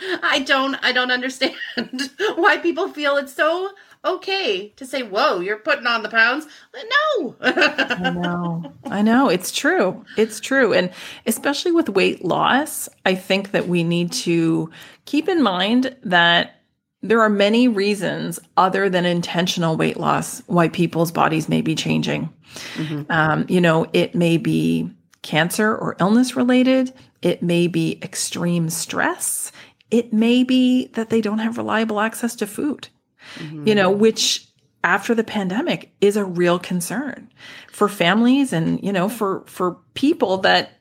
I 0.22 0.40
don't 0.40 0.76
I 0.82 0.92
don't 0.92 1.10
understand 1.10 1.54
why 2.36 2.58
people 2.58 2.88
feel 2.88 3.16
it's 3.16 3.32
so 3.32 3.70
okay 4.04 4.68
to 4.76 4.86
say, 4.86 5.02
"Whoa, 5.02 5.40
you're 5.40 5.58
putting 5.58 5.86
on 5.86 6.02
the 6.02 6.08
pounds." 6.08 6.46
No. 6.74 7.36
I 7.40 8.10
know. 8.14 8.72
I 8.84 9.02
know. 9.02 9.28
It's 9.28 9.52
true. 9.52 10.04
It's 10.16 10.40
true. 10.40 10.72
And 10.72 10.90
especially 11.26 11.72
with 11.72 11.88
weight 11.88 12.24
loss, 12.24 12.88
I 13.04 13.14
think 13.14 13.50
that 13.52 13.68
we 13.68 13.84
need 13.84 14.12
to 14.12 14.70
keep 15.04 15.28
in 15.28 15.42
mind 15.42 15.96
that 16.02 16.56
there 17.02 17.20
are 17.20 17.30
many 17.30 17.68
reasons 17.68 18.40
other 18.56 18.88
than 18.88 19.04
intentional 19.04 19.76
weight 19.76 19.96
loss 19.96 20.42
why 20.46 20.68
people's 20.68 21.12
bodies 21.12 21.48
may 21.48 21.60
be 21.60 21.74
changing. 21.74 22.28
Mm-hmm. 22.74 23.10
Um, 23.10 23.46
you 23.48 23.60
know, 23.60 23.86
it 23.92 24.14
may 24.14 24.38
be 24.38 24.90
cancer 25.22 25.74
or 25.76 25.96
illness 26.00 26.36
related. 26.36 26.92
It 27.22 27.42
may 27.42 27.66
be 27.66 27.98
extreme 28.02 28.70
stress. 28.70 29.52
It 29.90 30.12
may 30.12 30.42
be 30.42 30.88
that 30.94 31.10
they 31.10 31.20
don't 31.20 31.38
have 31.38 31.58
reliable 31.58 32.00
access 32.00 32.34
to 32.36 32.46
food, 32.46 32.88
mm-hmm. 33.36 33.66
you 33.66 33.74
know, 33.74 33.90
which 33.90 34.46
after 34.82 35.14
the 35.14 35.24
pandemic 35.24 35.92
is 36.00 36.16
a 36.16 36.24
real 36.24 36.58
concern 36.58 37.30
for 37.68 37.88
families 37.88 38.52
and, 38.52 38.82
you 38.82 38.92
know, 38.92 39.08
for, 39.08 39.44
for 39.46 39.78
people 39.94 40.38
that 40.38 40.72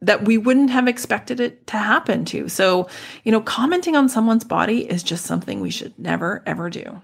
that 0.00 0.24
we 0.24 0.38
wouldn't 0.38 0.70
have 0.70 0.86
expected 0.86 1.40
it 1.40 1.66
to 1.66 1.76
happen 1.76 2.24
to. 2.24 2.48
So, 2.48 2.88
you 3.24 3.32
know, 3.32 3.40
commenting 3.40 3.96
on 3.96 4.08
someone's 4.08 4.44
body 4.44 4.88
is 4.88 5.02
just 5.02 5.24
something 5.24 5.60
we 5.60 5.70
should 5.70 5.98
never 5.98 6.42
ever 6.46 6.70
do. 6.70 7.00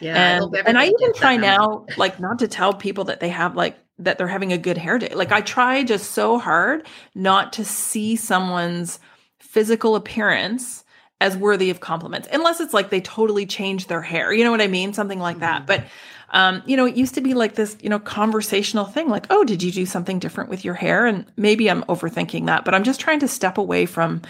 Yeah. 0.00 0.40
And 0.42 0.56
I, 0.56 0.60
and 0.66 0.78
I 0.78 0.86
even 0.86 1.14
try 1.14 1.36
now, 1.36 1.86
like, 1.96 2.18
not 2.18 2.40
to 2.40 2.48
tell 2.48 2.74
people 2.74 3.04
that 3.04 3.20
they 3.20 3.28
have 3.28 3.54
like 3.54 3.78
that 3.98 4.18
they're 4.18 4.28
having 4.28 4.52
a 4.52 4.58
good 4.58 4.78
hair 4.78 4.98
day. 4.98 5.12
Like 5.14 5.32
I 5.32 5.40
try 5.40 5.82
just 5.82 6.12
so 6.12 6.38
hard 6.38 6.86
not 7.14 7.52
to 7.54 7.64
see 7.64 8.16
someone's 8.16 9.00
physical 9.48 9.96
appearance 9.96 10.84
as 11.20 11.36
worthy 11.36 11.70
of 11.70 11.80
compliments, 11.80 12.28
unless 12.30 12.60
it's 12.60 12.74
like 12.74 12.90
they 12.90 13.00
totally 13.00 13.46
change 13.46 13.86
their 13.86 14.02
hair. 14.02 14.32
You 14.32 14.44
know 14.44 14.50
what 14.50 14.60
I 14.60 14.68
mean? 14.68 14.92
Something 14.92 15.18
like 15.18 15.40
that. 15.40 15.60
Mm-hmm. 15.60 15.66
But 15.66 15.84
um, 16.30 16.62
you 16.66 16.76
know, 16.76 16.84
it 16.84 16.94
used 16.94 17.14
to 17.14 17.22
be 17.22 17.32
like 17.32 17.54
this, 17.54 17.76
you 17.80 17.88
know, 17.88 17.98
conversational 17.98 18.84
thing, 18.84 19.08
like, 19.08 19.26
oh, 19.30 19.44
did 19.44 19.62
you 19.62 19.72
do 19.72 19.86
something 19.86 20.18
different 20.18 20.50
with 20.50 20.62
your 20.62 20.74
hair? 20.74 21.06
And 21.06 21.24
maybe 21.38 21.70
I'm 21.70 21.82
overthinking 21.84 22.44
that, 22.46 22.66
but 22.66 22.74
I'm 22.74 22.84
just 22.84 23.00
trying 23.00 23.20
to 23.20 23.28
step 23.28 23.56
away 23.56 23.86
from 23.86 24.20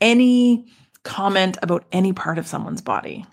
any 0.00 0.64
comment 1.02 1.58
about 1.60 1.84
any 1.90 2.12
part 2.12 2.38
of 2.38 2.46
someone's 2.46 2.80
body. 2.80 3.26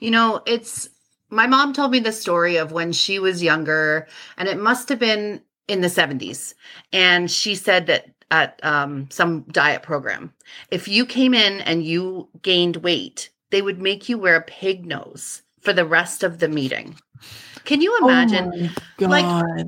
You 0.00 0.10
know, 0.10 0.42
it's 0.44 0.90
my 1.30 1.46
mom 1.46 1.72
told 1.72 1.92
me 1.92 2.00
the 2.00 2.12
story 2.12 2.56
of 2.56 2.72
when 2.72 2.92
she 2.92 3.18
was 3.18 3.42
younger, 3.42 4.06
and 4.36 4.50
it 4.50 4.58
must 4.58 4.90
have 4.90 4.98
been 4.98 5.40
in 5.66 5.80
the 5.80 5.88
70s. 5.88 6.52
And 6.92 7.30
she 7.30 7.54
said 7.54 7.86
that 7.86 8.06
at 8.32 8.58
um, 8.64 9.08
some 9.10 9.42
diet 9.52 9.82
program, 9.82 10.32
if 10.70 10.88
you 10.88 11.06
came 11.06 11.34
in 11.34 11.60
and 11.60 11.84
you 11.84 12.28
gained 12.42 12.76
weight, 12.76 13.30
they 13.50 13.62
would 13.62 13.80
make 13.80 14.08
you 14.08 14.18
wear 14.18 14.36
a 14.36 14.42
pig 14.42 14.84
nose 14.86 15.42
for 15.60 15.72
the 15.72 15.86
rest 15.86 16.24
of 16.24 16.40
the 16.40 16.48
meeting. 16.48 16.96
Can 17.64 17.80
you 17.80 17.96
oh 18.00 18.08
imagine? 18.08 18.70
Oh 19.00 19.04
like, 19.04 19.66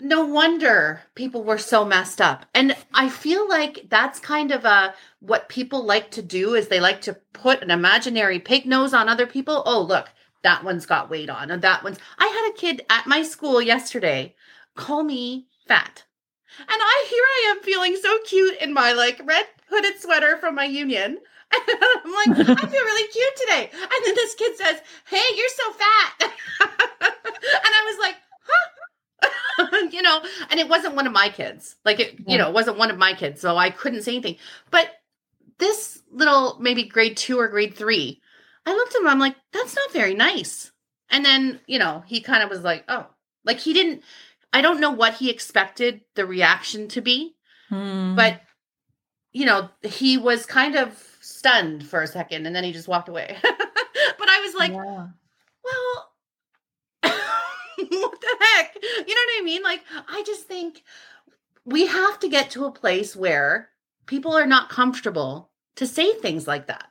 no 0.00 0.24
wonder 0.24 1.02
people 1.14 1.44
were 1.44 1.58
so 1.58 1.84
messed 1.84 2.20
up. 2.20 2.46
And 2.54 2.74
I 2.94 3.08
feel 3.08 3.48
like 3.48 3.86
that's 3.88 4.18
kind 4.18 4.50
of 4.50 4.64
a 4.64 4.94
what 5.20 5.48
people 5.48 5.84
like 5.84 6.10
to 6.12 6.22
do 6.22 6.54
is 6.54 6.66
they 6.66 6.80
like 6.80 7.02
to 7.02 7.14
put 7.34 7.62
an 7.62 7.70
imaginary 7.70 8.40
pig 8.40 8.66
nose 8.66 8.92
on 8.94 9.08
other 9.08 9.26
people. 9.26 9.62
Oh, 9.66 9.82
look, 9.82 10.08
that 10.46 10.64
one's 10.64 10.86
got 10.86 11.10
weight 11.10 11.28
on 11.28 11.50
and 11.50 11.60
that 11.62 11.82
one's 11.82 11.98
i 12.18 12.26
had 12.26 12.50
a 12.52 12.56
kid 12.56 12.80
at 12.88 13.04
my 13.08 13.20
school 13.20 13.60
yesterday 13.60 14.32
call 14.76 15.02
me 15.02 15.48
fat 15.66 16.04
and 16.58 16.68
i 16.68 17.06
here 17.08 17.22
i 17.22 17.50
am 17.50 17.62
feeling 17.62 17.96
so 17.96 18.18
cute 18.26 18.56
in 18.60 18.72
my 18.72 18.92
like 18.92 19.20
red 19.24 19.46
hooded 19.68 20.00
sweater 20.00 20.36
from 20.38 20.54
my 20.54 20.64
union. 20.64 21.18
I'm 21.52 22.12
like 22.12 22.48
i 22.48 22.66
feel 22.66 22.70
really 22.70 23.12
cute 23.12 23.36
today. 23.36 23.70
And 23.72 24.04
then 24.04 24.14
this 24.14 24.34
kid 24.34 24.56
says 24.56 24.80
hey 25.06 25.24
you're 25.36 25.48
so 25.48 25.72
fat. 25.72 26.32
And 27.46 27.74
i 27.74 27.84
was 27.86 27.98
like 28.00 28.16
huh? 29.58 29.88
You 29.90 30.02
know 30.02 30.22
and 30.50 30.60
it 30.60 30.68
wasn't 30.68 30.96
one 30.96 31.06
of 31.06 31.12
my 31.12 31.28
kids. 31.28 31.76
Like 31.84 32.00
it 32.00 32.16
you 32.26 32.38
know 32.38 32.48
it 32.48 32.54
wasn't 32.54 32.78
one 32.78 32.90
of 32.90 32.98
my 32.98 33.14
kids 33.14 33.40
so 33.40 33.56
i 33.56 33.70
couldn't 33.70 34.02
say 34.02 34.12
anything. 34.12 34.36
But 34.70 34.90
this 35.58 36.02
little 36.10 36.58
maybe 36.60 36.84
grade 36.84 37.16
two 37.16 37.38
or 37.38 37.48
grade 37.48 37.74
three 37.74 38.20
I 38.66 38.74
looked 38.74 38.96
at 38.96 39.00
him, 39.00 39.06
I'm 39.06 39.20
like, 39.20 39.36
that's 39.52 39.76
not 39.76 39.92
very 39.92 40.14
nice. 40.14 40.72
And 41.08 41.24
then, 41.24 41.60
you 41.66 41.78
know, 41.78 42.02
he 42.06 42.20
kind 42.20 42.42
of 42.42 42.50
was 42.50 42.62
like, 42.62 42.84
oh, 42.88 43.06
like 43.44 43.60
he 43.60 43.72
didn't, 43.72 44.02
I 44.56 44.62
don't 44.62 44.80
know 44.80 44.90
what 44.90 45.12
he 45.12 45.28
expected 45.28 46.00
the 46.14 46.24
reaction 46.24 46.88
to 46.88 47.02
be, 47.02 47.36
hmm. 47.68 48.14
but, 48.14 48.40
you 49.30 49.44
know, 49.44 49.68
he 49.82 50.16
was 50.16 50.46
kind 50.46 50.76
of 50.76 50.96
stunned 51.20 51.86
for 51.86 52.00
a 52.00 52.06
second 52.06 52.46
and 52.46 52.56
then 52.56 52.64
he 52.64 52.72
just 52.72 52.88
walked 52.88 53.10
away. 53.10 53.36
but 53.42 54.28
I 54.30 54.40
was 54.40 54.54
like, 54.54 54.72
yeah. 54.72 55.08
well, 55.62 56.10
what 57.02 58.20
the 58.22 58.36
heck? 58.40 58.76
You 58.82 59.14
know 59.14 59.24
what 59.26 59.40
I 59.40 59.42
mean? 59.44 59.62
Like, 59.62 59.82
I 60.08 60.22
just 60.24 60.44
think 60.44 60.82
we 61.66 61.84
have 61.84 62.18
to 62.20 62.28
get 62.30 62.50
to 62.52 62.64
a 62.64 62.72
place 62.72 63.14
where 63.14 63.68
people 64.06 64.32
are 64.32 64.46
not 64.46 64.70
comfortable 64.70 65.50
to 65.74 65.86
say 65.86 66.14
things 66.14 66.46
like 66.46 66.68
that 66.68 66.88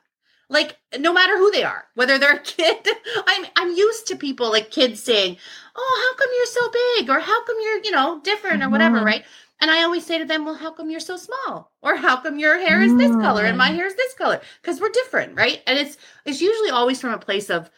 like 0.48 0.76
no 0.98 1.12
matter 1.12 1.36
who 1.38 1.50
they 1.50 1.64
are 1.64 1.84
whether 1.94 2.18
they're 2.18 2.36
a 2.36 2.40
kid 2.40 2.86
i'm 3.26 3.46
i'm 3.56 3.76
used 3.76 4.06
to 4.06 4.16
people 4.16 4.50
like 4.50 4.70
kids 4.70 5.02
saying 5.02 5.36
oh 5.76 6.08
how 6.08 6.16
come 6.16 6.30
you're 6.36 6.46
so 6.46 6.70
big? 6.70 7.10
or 7.10 7.20
how 7.20 7.44
come 7.44 7.56
you're 7.60 7.84
you 7.84 7.90
know 7.90 8.20
different 8.22 8.62
or 8.62 8.68
whatever 8.68 8.96
mm-hmm. 8.96 9.06
right? 9.06 9.24
And 9.60 9.70
i 9.70 9.82
always 9.82 10.04
say 10.04 10.18
to 10.18 10.24
them 10.24 10.44
well 10.44 10.54
how 10.54 10.70
come 10.70 10.90
you're 10.90 11.00
so 11.00 11.16
small? 11.16 11.72
or 11.82 11.96
how 11.96 12.20
come 12.20 12.38
your 12.38 12.58
hair 12.58 12.82
is 12.82 12.96
this 12.96 13.12
color 13.12 13.44
and 13.44 13.58
my 13.58 13.70
mm. 13.70 13.74
hair 13.76 13.86
is 13.86 13.94
this 13.94 14.14
color? 14.14 14.40
Because 14.60 14.80
we're 14.80 14.90
different 14.90 15.36
right? 15.36 15.62
And 15.66 15.78
it's 15.78 15.96
it's 16.24 16.40
usually 16.40 16.70
always 16.70 17.00
from 17.00 17.12
a 17.12 17.18
place 17.18 17.50
of 17.50 17.70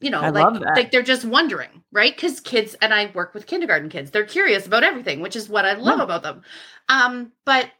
you 0.00 0.10
know 0.10 0.20
I 0.20 0.30
like 0.30 0.60
like 0.60 0.90
they're 0.90 1.02
just 1.02 1.24
wondering 1.24 1.82
right? 1.92 2.14
Because 2.14 2.40
kids 2.40 2.74
and 2.82 2.92
i 2.92 3.10
work 3.14 3.34
with 3.34 3.46
kindergarten 3.46 3.88
kids 3.88 4.10
they're 4.10 4.24
curious 4.24 4.66
about 4.66 4.84
everything 4.84 5.20
which 5.20 5.36
is 5.36 5.48
what 5.48 5.64
i 5.64 5.74
love 5.74 5.98
yeah. 5.98 6.04
about 6.04 6.22
them. 6.22 6.42
Um 6.88 7.32
but 7.44 7.70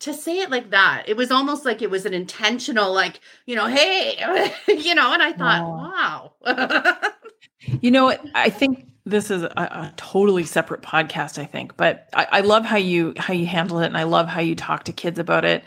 to 0.00 0.14
say 0.14 0.38
it 0.40 0.50
like 0.50 0.70
that, 0.70 1.04
it 1.06 1.16
was 1.16 1.30
almost 1.30 1.64
like 1.64 1.82
it 1.82 1.90
was 1.90 2.06
an 2.06 2.14
intentional, 2.14 2.92
like, 2.92 3.20
you 3.46 3.56
know, 3.56 3.66
hey, 3.66 4.52
you 4.68 4.94
know, 4.94 5.12
and 5.12 5.22
I 5.22 5.32
thought, 5.32 5.62
wow. 5.64 6.32
You 7.82 7.90
know, 7.90 8.16
I 8.34 8.50
think 8.50 8.86
this 9.04 9.30
is 9.30 9.42
a, 9.42 9.52
a, 9.56 9.92
totally 9.96 10.44
separate 10.44 10.82
podcast. 10.82 11.38
I 11.38 11.44
think, 11.44 11.76
but 11.76 12.08
I, 12.14 12.26
I 12.30 12.40
love 12.40 12.64
how 12.64 12.76
you 12.76 13.14
how 13.16 13.34
you 13.34 13.46
handle 13.46 13.80
it, 13.80 13.86
and 13.86 13.96
I 13.96 14.04
love 14.04 14.28
how 14.28 14.40
you 14.40 14.54
talk 14.54 14.84
to 14.84 14.92
kids 14.92 15.18
about 15.18 15.44
it. 15.44 15.64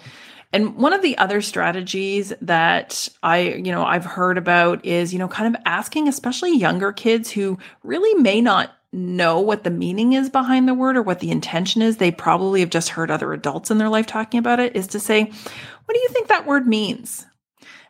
And 0.53 0.75
one 0.75 0.93
of 0.93 1.01
the 1.01 1.17
other 1.17 1.41
strategies 1.41 2.33
that 2.41 3.07
I, 3.23 3.39
you 3.39 3.71
know, 3.71 3.85
I've 3.85 4.05
heard 4.05 4.37
about 4.37 4.85
is, 4.85 5.13
you 5.13 5.19
know, 5.19 5.27
kind 5.27 5.53
of 5.55 5.61
asking 5.65 6.07
especially 6.07 6.57
younger 6.57 6.91
kids 6.91 7.31
who 7.31 7.57
really 7.83 8.21
may 8.21 8.41
not 8.41 8.75
know 8.93 9.39
what 9.39 9.63
the 9.63 9.69
meaning 9.69 10.13
is 10.13 10.29
behind 10.29 10.67
the 10.67 10.73
word 10.73 10.97
or 10.97 11.01
what 11.01 11.19
the 11.19 11.31
intention 11.31 11.81
is. 11.81 11.97
They 11.97 12.11
probably 12.11 12.59
have 12.59 12.69
just 12.69 12.89
heard 12.89 13.09
other 13.09 13.31
adults 13.33 13.71
in 13.71 13.77
their 13.77 13.89
life 13.89 14.05
talking 14.05 14.37
about 14.37 14.59
it 14.59 14.75
is 14.75 14.87
to 14.87 14.99
say, 14.99 15.23
what 15.23 15.93
do 15.93 15.99
you 15.99 16.09
think 16.09 16.27
that 16.27 16.45
word 16.45 16.67
means? 16.67 17.25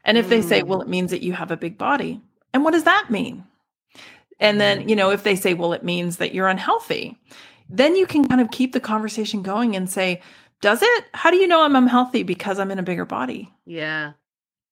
And 0.05 0.17
if 0.17 0.27
mm. 0.27 0.29
they 0.29 0.41
say, 0.41 0.63
well, 0.63 0.81
it 0.81 0.87
means 0.87 1.11
that 1.11 1.23
you 1.23 1.33
have 1.33 1.51
a 1.51 1.57
big 1.57 1.77
body. 1.77 2.21
And 2.53 2.63
what 2.63 2.71
does 2.71 2.83
that 2.83 3.09
mean? 3.09 3.43
And 4.39 4.59
then, 4.59 4.81
mm. 4.81 4.89
you 4.89 4.95
know, 4.95 5.11
if 5.11 5.23
they 5.23 5.35
say, 5.35 5.53
well, 5.53 5.73
it 5.73 5.83
means 5.83 6.17
that 6.17 6.33
you're 6.33 6.47
unhealthy, 6.47 7.17
then 7.69 7.95
you 7.95 8.05
can 8.05 8.27
kind 8.27 8.41
of 8.41 8.51
keep 8.51 8.73
the 8.73 8.79
conversation 8.79 9.41
going 9.41 9.75
and 9.75 9.89
say, 9.89 10.21
does 10.61 10.81
it? 10.83 11.05
How 11.13 11.31
do 11.31 11.37
you 11.37 11.47
know 11.47 11.63
I'm 11.63 11.75
unhealthy 11.75 12.23
because 12.23 12.59
I'm 12.59 12.69
in 12.69 12.79
a 12.79 12.83
bigger 12.83 13.05
body? 13.05 13.51
Yeah. 13.65 14.13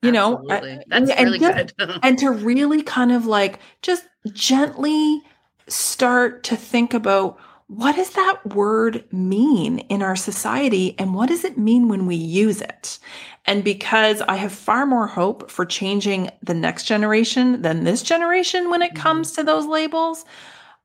You 0.02 0.12
know, 0.12 0.46
that's 0.48 0.66
and, 0.92 1.10
really 1.10 1.44
and 1.44 1.74
good. 1.78 2.00
and 2.04 2.18
to 2.20 2.32
really 2.32 2.84
kind 2.84 3.12
of 3.12 3.26
like 3.26 3.60
just 3.82 4.08
gently 4.32 5.22
start 5.70 6.44
to 6.44 6.56
think 6.56 6.94
about 6.94 7.40
what 7.68 7.96
does 7.96 8.10
that 8.12 8.44
word 8.48 9.06
mean 9.12 9.80
in 9.80 10.02
our 10.02 10.16
society 10.16 10.96
and 10.98 11.14
what 11.14 11.30
does 11.30 11.46
it 11.46 11.58
mean 11.58 11.88
when 11.88 12.08
we 12.08 12.16
use 12.16 12.62
it? 12.62 12.98
And 13.46 13.64
because 13.64 14.22
I 14.22 14.36
have 14.38 14.52
far 14.52 14.88
more 14.88 15.06
hope 15.06 15.52
for 15.52 15.66
changing 15.66 16.32
the 16.42 16.56
next 16.56 16.86
generation 16.86 17.62
than 17.62 17.84
this 17.84 18.02
generation 18.02 18.72
when 18.72 18.82
it 18.82 18.94
mm-hmm. 18.94 19.04
comes 19.04 19.34
to 19.34 19.44
those 19.44 19.68
labels, 19.68 20.26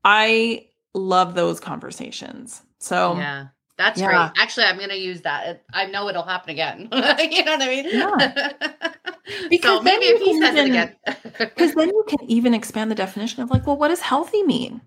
I 0.05 0.67
love 0.93 1.35
those 1.35 1.59
conversations. 1.59 2.61
So, 2.79 3.17
yeah. 3.17 3.47
That's 3.77 4.01
yeah. 4.01 4.07
great. 4.07 4.43
Actually, 4.43 4.67
I'm 4.67 4.77
going 4.77 4.91
to 4.91 4.99
use 4.99 5.23
that. 5.23 5.65
I 5.73 5.87
know 5.87 6.09
it'll 6.09 6.23
happen 6.23 6.51
again. 6.51 6.89
you 6.93 7.45
know 7.45 7.53
what 7.53 7.63
I 7.63 7.69
mean? 7.69 7.87
Yeah. 7.91 8.53
Because 9.49 9.79
so 9.79 9.83
maybe 9.83 10.05
if 10.05 10.21
he 10.21 10.39
says 10.39 10.55
even, 10.55 10.67
it 10.67 10.71
again. 10.71 10.97
Because 11.39 11.75
then 11.75 11.89
you 11.89 12.05
can 12.07 12.23
even 12.31 12.53
expand 12.53 12.91
the 12.91 12.95
definition 12.95 13.43
of 13.43 13.51
like, 13.51 13.67
well, 13.67 13.79
what 13.79 13.89
does 13.89 14.01
healthy 14.01 14.43
mean? 14.43 14.83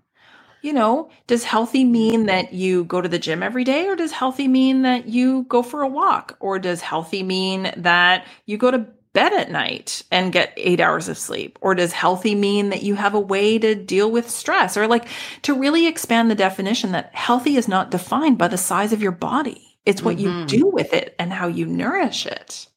You 0.62 0.74
know, 0.74 1.10
does 1.26 1.44
healthy 1.44 1.84
mean 1.84 2.28
that 2.28 2.54
you 2.54 2.84
go 2.84 3.02
to 3.02 3.10
the 3.10 3.18
gym 3.18 3.42
every 3.42 3.64
day, 3.64 3.88
or 3.88 3.96
does 3.96 4.12
healthy 4.12 4.48
mean 4.48 4.84
that 4.84 5.08
you 5.08 5.44
go 5.50 5.64
for 5.64 5.82
a 5.82 5.88
walk, 5.88 6.38
or 6.40 6.60
does 6.60 6.82
healthy 6.82 7.24
mean 7.24 7.72
that 7.78 8.28
you 8.46 8.58
go 8.58 8.70
to 8.70 8.86
bed 9.18 9.34
at 9.34 9.50
night 9.50 10.04
and 10.12 10.32
get 10.32 10.54
eight 10.58 10.80
hours 10.80 11.10
of 11.10 11.18
sleep? 11.18 11.58
Or 11.60 11.74
does 11.74 11.92
healthy 11.92 12.36
mean 12.36 12.70
that 12.70 12.84
you 12.84 12.94
have 12.94 13.16
a 13.16 13.20
way 13.20 13.58
to 13.58 13.74
deal 13.74 14.12
with 14.12 14.30
stress? 14.30 14.78
Or 14.78 14.86
like 14.86 15.08
to 15.42 15.58
really 15.58 15.88
expand 15.88 16.30
the 16.30 16.36
definition 16.36 16.92
that 16.92 17.16
healthy 17.16 17.58
is 17.58 17.68
not 17.68 17.90
defined 17.90 18.38
by 18.38 18.48
the 18.48 18.60
size 18.60 18.94
of 18.94 19.02
your 19.02 19.12
body, 19.12 19.80
it's 19.88 20.04
what 20.04 20.18
mm-hmm. 20.18 20.42
you 20.42 20.46
do 20.46 20.68
with 20.68 20.94
it 20.94 21.16
and 21.18 21.34
how 21.34 21.48
you 21.48 21.66
nourish 21.66 22.28
it. 22.28 22.68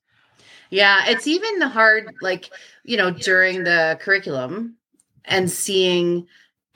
Yeah, 0.70 1.03
it's 1.09 1.26
even 1.26 1.59
the 1.59 1.68
hard, 1.68 2.14
like, 2.22 2.48
you 2.85 2.96
know, 2.96 3.11
during 3.11 3.64
the 3.64 3.98
curriculum 4.00 4.76
and 5.26 5.50
seeing 5.50 6.26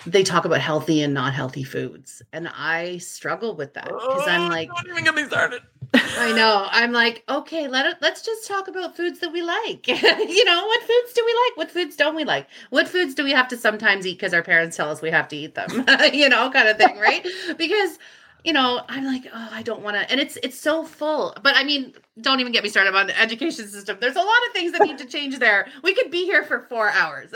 they 0.05 0.25
talk 0.25 0.45
about 0.45 0.61
healthy 0.61 1.03
and 1.03 1.15
not 1.15 1.33
healthy 1.33 1.65
foods. 1.65 2.21
And 2.35 2.49
I 2.49 2.99
struggle 2.99 3.57
with 3.57 3.73
that 3.75 3.87
because 3.87 4.29
I'm 4.29 4.51
like, 4.51 4.69
don't 4.69 4.89
even 4.91 5.05
get 5.05 5.15
me 5.15 5.25
started. 5.25 5.63
I 5.93 6.33
know. 6.33 6.67
I'm 6.71 6.93
like, 6.93 7.25
okay, 7.29 7.69
let 7.69 7.87
it, 7.87 7.97
let's 8.01 8.23
just 8.23 8.47
talk 8.47 8.69
about 8.69 8.97
foods 8.97 9.21
that 9.21 9.33
we 9.33 9.43
like. 9.43 9.87
you 9.89 10.45
know, 10.45 10.67
what 10.67 10.81
foods 10.83 11.13
do 11.15 11.23
we 11.25 11.33
like? 11.33 11.57
What 11.57 11.71
foods 11.71 11.97
don't 11.97 12.15
we 12.15 12.25
like? 12.25 12.47
What 12.71 12.89
foods 12.89 13.15
do 13.15 13.25
we 13.25 13.33
have 13.33 13.49
to 13.49 13.57
sometimes 13.57 14.07
eat 14.07 14.19
because 14.19 14.35
our 14.35 14.43
parents 14.43 14.77
tell 14.77 14.91
us 14.91 15.03
we 15.03 15.11
have 15.11 15.29
to 15.29 15.37
eat 15.37 15.55
them? 15.55 15.69
you 16.13 16.29
know, 16.29 16.51
kind 16.51 16.69
of 16.69 16.79
thing, 16.79 16.99
right? 16.99 17.27
because 17.59 17.99
you 18.45 18.53
know, 18.53 18.83
I'm 18.91 19.07
like, 19.07 19.25
oh, 19.33 19.49
I 19.53 19.63
don't 19.63 19.81
want 19.81 19.97
to, 19.97 20.11
and 20.11 20.21
it's 20.21 20.37
it's 20.43 20.61
so 20.61 20.85
full. 20.85 21.35
But 21.43 21.57
I 21.57 21.65
mean, 21.65 21.95
don't 22.21 22.41
even 22.41 22.53
get 22.53 22.63
me 22.63 22.69
started 22.69 22.95
on 22.95 23.07
the 23.07 23.19
education 23.19 23.67
system. 23.67 23.97
There's 24.01 24.17
a 24.17 24.21
lot 24.21 24.47
of 24.47 24.53
things 24.53 24.73
that 24.73 24.83
need 24.83 24.99
to 24.99 25.07
change 25.07 25.39
there. 25.39 25.67
We 25.83 25.95
could 25.95 26.11
be 26.11 26.25
here 26.25 26.45
for 26.45 26.61
four 26.69 26.91
hours. 26.91 27.31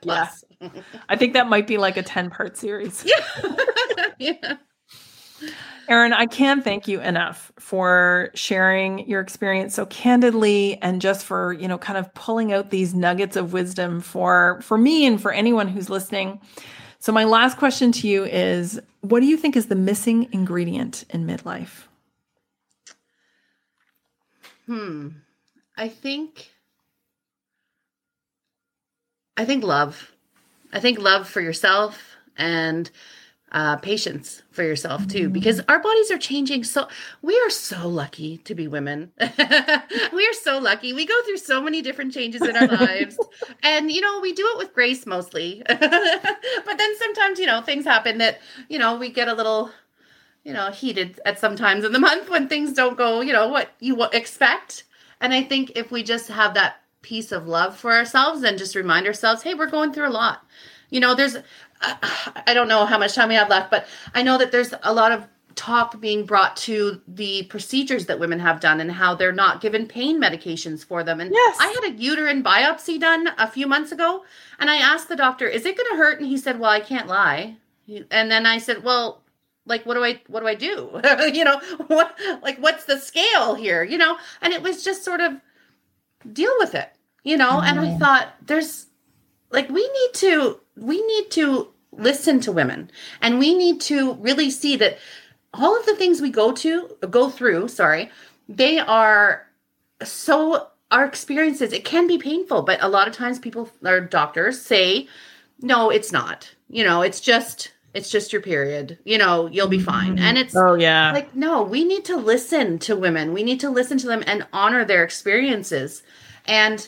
Plus, 0.00 0.44
yeah. 0.58 0.68
I 1.10 1.16
think 1.16 1.34
that 1.34 1.48
might 1.48 1.66
be 1.66 1.76
like 1.76 1.98
a 1.98 2.02
ten 2.02 2.30
part 2.30 2.56
series. 2.56 3.04
Yeah, 3.04 4.06
yeah. 4.18 4.56
Erin, 5.88 6.12
I 6.12 6.26
can't 6.26 6.64
thank 6.64 6.88
you 6.88 7.00
enough 7.00 7.52
for 7.58 8.30
sharing 8.34 9.08
your 9.08 9.20
experience 9.20 9.74
so 9.74 9.86
candidly 9.86 10.78
and 10.82 11.00
just 11.00 11.24
for, 11.24 11.52
you 11.52 11.68
know, 11.68 11.78
kind 11.78 11.96
of 11.98 12.12
pulling 12.14 12.52
out 12.52 12.70
these 12.70 12.94
nuggets 12.94 13.36
of 13.36 13.52
wisdom 13.52 14.00
for 14.00 14.60
for 14.62 14.76
me 14.76 15.06
and 15.06 15.20
for 15.20 15.32
anyone 15.32 15.68
who's 15.68 15.88
listening. 15.88 16.40
So 16.98 17.12
my 17.12 17.24
last 17.24 17.56
question 17.56 17.92
to 17.92 18.08
you 18.08 18.24
is 18.24 18.80
what 19.02 19.20
do 19.20 19.26
you 19.26 19.36
think 19.36 19.54
is 19.54 19.66
the 19.66 19.76
missing 19.76 20.28
ingredient 20.32 21.04
in 21.10 21.24
midlife? 21.26 21.84
Hmm. 24.66 25.08
I 25.76 25.88
think 25.88 26.50
I 29.36 29.44
think 29.44 29.62
love. 29.62 30.12
I 30.72 30.80
think 30.80 30.98
love 30.98 31.28
for 31.28 31.40
yourself 31.40 32.02
and 32.36 32.90
uh, 33.52 33.76
patience 33.76 34.42
for 34.50 34.62
yourself 34.62 35.06
too, 35.06 35.24
mm-hmm. 35.24 35.32
because 35.32 35.60
our 35.68 35.78
bodies 35.78 36.10
are 36.10 36.18
changing. 36.18 36.64
So 36.64 36.88
we 37.22 37.38
are 37.38 37.50
so 37.50 37.88
lucky 37.88 38.38
to 38.38 38.54
be 38.54 38.66
women. 38.66 39.12
we 39.20 40.26
are 40.26 40.32
so 40.42 40.58
lucky. 40.58 40.92
We 40.92 41.06
go 41.06 41.22
through 41.22 41.38
so 41.38 41.62
many 41.62 41.80
different 41.80 42.12
changes 42.12 42.42
in 42.42 42.56
our 42.56 42.66
lives, 42.66 43.18
and 43.62 43.90
you 43.90 44.00
know 44.00 44.20
we 44.20 44.32
do 44.32 44.46
it 44.52 44.58
with 44.58 44.74
grace 44.74 45.06
mostly. 45.06 45.62
but 45.68 45.80
then 45.80 46.98
sometimes 46.98 47.38
you 47.38 47.46
know 47.46 47.62
things 47.62 47.84
happen 47.84 48.18
that 48.18 48.40
you 48.68 48.78
know 48.78 48.96
we 48.96 49.10
get 49.10 49.28
a 49.28 49.34
little 49.34 49.70
you 50.44 50.52
know 50.52 50.70
heated 50.70 51.20
at 51.24 51.38
some 51.38 51.56
times 51.56 51.84
in 51.84 51.92
the 51.92 51.98
month 52.00 52.28
when 52.28 52.48
things 52.48 52.72
don't 52.72 52.98
go 52.98 53.20
you 53.20 53.32
know 53.32 53.48
what 53.48 53.70
you 53.80 54.02
expect. 54.12 54.84
And 55.20 55.32
I 55.32 55.42
think 55.42 55.72
if 55.76 55.90
we 55.90 56.02
just 56.02 56.28
have 56.28 56.54
that 56.54 56.82
piece 57.00 57.30
of 57.30 57.46
love 57.46 57.76
for 57.76 57.92
ourselves 57.92 58.42
and 58.42 58.58
just 58.58 58.74
remind 58.74 59.06
ourselves, 59.06 59.42
hey, 59.42 59.54
we're 59.54 59.70
going 59.70 59.92
through 59.92 60.08
a 60.08 60.10
lot. 60.10 60.44
You 60.90 61.00
know, 61.00 61.14
there's 61.14 61.36
I 61.80 62.52
don't 62.54 62.68
know 62.68 62.86
how 62.86 62.98
much 62.98 63.14
time 63.14 63.28
we 63.28 63.34
have 63.34 63.48
left, 63.48 63.70
but 63.70 63.86
I 64.14 64.22
know 64.22 64.38
that 64.38 64.52
there's 64.52 64.72
a 64.82 64.92
lot 64.92 65.12
of 65.12 65.26
talk 65.54 65.98
being 66.00 66.26
brought 66.26 66.56
to 66.56 67.00
the 67.08 67.44
procedures 67.44 68.06
that 68.06 68.20
women 68.20 68.38
have 68.38 68.60
done 68.60 68.78
and 68.80 68.92
how 68.92 69.14
they're 69.14 69.32
not 69.32 69.60
given 69.60 69.86
pain 69.86 70.20
medications 70.20 70.84
for 70.84 71.02
them. 71.02 71.20
And 71.20 71.32
yes. 71.32 71.56
I 71.58 71.68
had 71.68 71.92
a 71.92 71.96
uterine 71.96 72.44
biopsy 72.44 73.00
done 73.00 73.28
a 73.38 73.50
few 73.50 73.66
months 73.66 73.90
ago, 73.90 74.24
and 74.58 74.70
I 74.70 74.76
asked 74.76 75.08
the 75.08 75.16
doctor, 75.16 75.48
"Is 75.48 75.64
it 75.64 75.76
going 75.76 75.90
to 75.90 75.96
hurt?" 75.96 76.20
And 76.20 76.28
he 76.28 76.36
said, 76.36 76.60
"Well, 76.60 76.70
I 76.70 76.80
can't 76.80 77.08
lie." 77.08 77.56
And 78.10 78.30
then 78.30 78.46
I 78.46 78.58
said, 78.58 78.84
"Well, 78.84 79.22
like 79.64 79.86
what 79.86 79.94
do 79.94 80.04
I 80.04 80.20
what 80.28 80.40
do 80.40 80.46
I 80.46 80.54
do? 80.54 81.00
you 81.32 81.44
know, 81.44 81.60
what 81.86 82.16
like 82.42 82.58
what's 82.58 82.84
the 82.84 82.98
scale 82.98 83.54
here, 83.54 83.82
you 83.82 83.98
know?" 83.98 84.18
And 84.42 84.52
it 84.52 84.62
was 84.62 84.84
just 84.84 85.04
sort 85.04 85.20
of 85.20 85.40
deal 86.32 86.52
with 86.58 86.74
it, 86.74 86.90
you 87.24 87.36
know? 87.36 87.50
Mm-hmm. 87.50 87.78
And 87.78 87.80
I 87.80 87.98
thought 87.98 88.34
there's 88.42 88.86
like 89.50 89.68
we 89.68 89.82
need 89.82 90.14
to 90.14 90.60
we 90.76 91.04
need 91.06 91.30
to 91.30 91.68
listen 91.92 92.40
to 92.40 92.52
women 92.52 92.90
and 93.20 93.38
we 93.38 93.54
need 93.54 93.80
to 93.80 94.14
really 94.14 94.50
see 94.50 94.76
that 94.76 94.98
all 95.54 95.78
of 95.78 95.86
the 95.86 95.96
things 95.96 96.20
we 96.20 96.30
go 96.30 96.52
to 96.52 96.94
go 97.10 97.30
through 97.30 97.66
sorry 97.68 98.10
they 98.48 98.78
are 98.78 99.46
so 100.02 100.68
our 100.90 101.06
experiences 101.06 101.72
it 101.72 101.84
can 101.84 102.06
be 102.06 102.18
painful 102.18 102.62
but 102.62 102.82
a 102.82 102.88
lot 102.88 103.08
of 103.08 103.14
times 103.14 103.38
people 103.38 103.70
or 103.82 104.00
doctors 104.00 104.60
say 104.60 105.08
no 105.60 105.90
it's 105.90 106.12
not. 106.12 106.54
You 106.68 106.84
know 106.84 107.02
it's 107.02 107.20
just 107.20 107.72
it's 107.94 108.10
just 108.10 108.32
your 108.32 108.42
period. 108.42 108.98
You 109.04 109.18
know 109.18 109.46
you'll 109.46 109.68
be 109.68 109.80
fine. 109.80 110.16
Mm-hmm. 110.16 110.24
and 110.24 110.38
it's 110.38 110.56
oh 110.56 110.74
yeah. 110.74 111.12
like 111.12 111.34
no 111.34 111.62
we 111.62 111.84
need 111.84 112.04
to 112.06 112.16
listen 112.16 112.78
to 112.80 112.96
women. 112.96 113.32
We 113.32 113.42
need 113.42 113.60
to 113.60 113.70
listen 113.70 113.98
to 113.98 114.06
them 114.06 114.22
and 114.26 114.46
honor 114.52 114.84
their 114.84 115.04
experiences 115.04 116.02
and 116.46 116.86